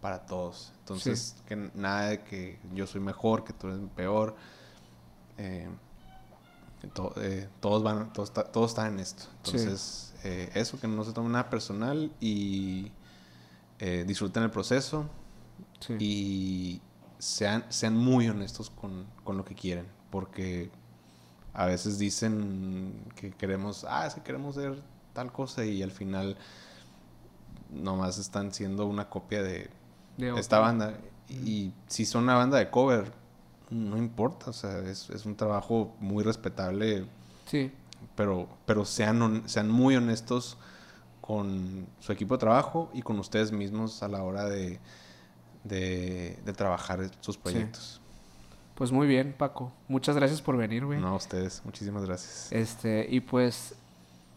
[0.00, 0.72] para todos.
[0.80, 4.36] Entonces, que nada de que yo soy mejor, que tú eres peor.
[5.36, 5.68] Eh,
[7.16, 9.24] eh, todos van, todos, todos, están en esto.
[9.44, 12.90] Entonces, eso, que no se tome nada personal y
[13.78, 15.08] disfruten el proceso
[15.98, 16.80] y
[17.18, 20.70] sean, sean muy honestos con, con, lo que quieren, porque
[21.52, 24.80] a veces dicen que queremos, ah, es que queremos ser
[25.12, 26.36] tal cosa y al final
[27.70, 29.70] nomás están siendo una copia de,
[30.18, 30.94] esta banda.
[31.28, 33.12] Y si son una banda de cover,
[33.70, 37.06] no importa, o sea, es, un trabajo muy respetable.
[37.46, 37.70] Sí.
[38.14, 40.56] Pero, pero sean, sean muy honestos
[41.20, 44.80] con su equipo de trabajo y con ustedes mismos a la hora de,
[45.64, 48.00] de, trabajar sus proyectos.
[48.74, 49.72] Pues muy bien, Paco.
[49.88, 51.00] Muchas gracias por venir, güey.
[51.00, 51.62] No, a ustedes.
[51.64, 52.52] Muchísimas gracias.
[52.52, 53.74] Este, y pues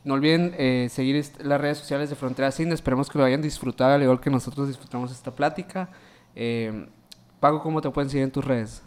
[0.04, 2.74] no olviden eh, seguir las redes sociales de Frontera Cine.
[2.74, 5.89] Esperemos que lo hayan disfrutado al igual que nosotros disfrutamos esta plática.
[6.36, 6.88] Eh,
[7.39, 8.82] Paco, ¿cómo te pueden seguir en tus redes?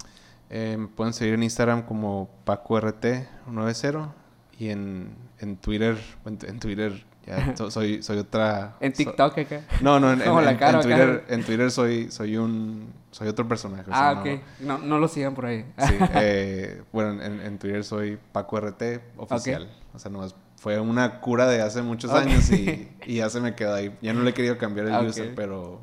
[0.51, 4.13] Eh, pueden seguir en Instagram como PacoRT90
[4.59, 8.77] y en, en Twitter, en, Twitter ya soy, soy otra...
[8.81, 9.63] ¿En TikTok acá?
[9.81, 10.19] No, no, en,
[10.83, 12.93] Twitter, en Twitter soy, soy un...
[13.11, 13.85] Soy otro personaje.
[13.93, 14.41] Ah, ok.
[14.59, 15.65] No, no lo sigan por ahí.
[15.79, 15.95] Sí,
[16.93, 18.83] bueno, en, Twitter soy PacoRT
[19.17, 19.71] oficial.
[19.93, 20.35] O sea, no es
[20.65, 23.95] fue una cura de hace muchos años y, ya se me quedó ahí.
[24.01, 25.83] Ya no le he querido cambiar el user, pero,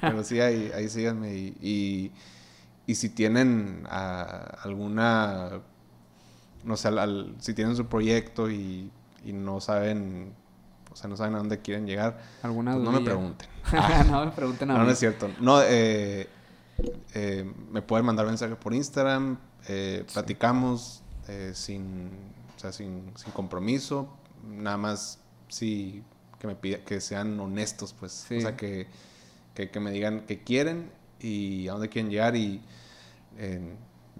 [0.00, 1.34] pero sí, ahí, ahí síganme.
[1.34, 2.10] Y,
[2.86, 5.60] y, si tienen ah, alguna,
[6.64, 6.88] no sé,
[7.40, 8.90] si tienen su proyecto y,
[9.26, 10.32] no saben,
[10.90, 13.48] o sea, no saben a dónde quieren llegar, ¿Alguna pues no me pregunten.
[14.10, 15.28] no me pregunten a No, no es cierto.
[15.38, 16.30] No, eh,
[17.12, 19.36] eh, me pueden mandar mensajes por Instagram,
[19.68, 21.02] eh, platicamos
[21.52, 22.33] sin
[22.72, 24.08] sin, compromiso,
[24.46, 26.02] nada más sí
[26.38, 28.88] que me pida, que sean honestos, pues, o sea, que,
[29.54, 30.90] que, me digan que quieren
[31.20, 32.60] y a dónde quieren llegar y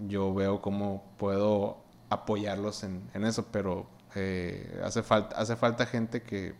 [0.07, 1.77] yo veo cómo puedo
[2.09, 6.55] apoyarlos en, eso, pero eh, hace, falta, hace falta gente que,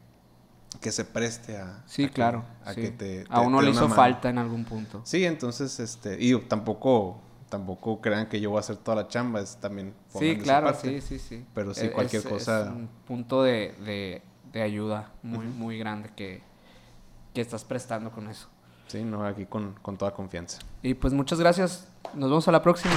[0.82, 1.84] que se preste a...
[1.86, 2.46] Sí, claro.
[2.64, 5.02] a que te, A uno le hizo falta en algún punto.
[5.04, 7.22] Sí, entonces, este, y tampoco
[7.56, 9.94] tampoco crean que yo voy a hacer toda la chamba, es también...
[10.10, 11.46] Sí, claro, sí, sí, sí.
[11.54, 12.64] Pero sí, cualquier cosa...
[12.64, 16.42] Es un punto de, de, ayuda muy, muy grande que,
[17.34, 18.50] que estás prestando con eso.
[18.88, 20.60] Sí, no, aquí con, con toda confianza.
[20.84, 21.88] Y pues muchas gracias.
[22.14, 22.94] Nos vemos a la próxima.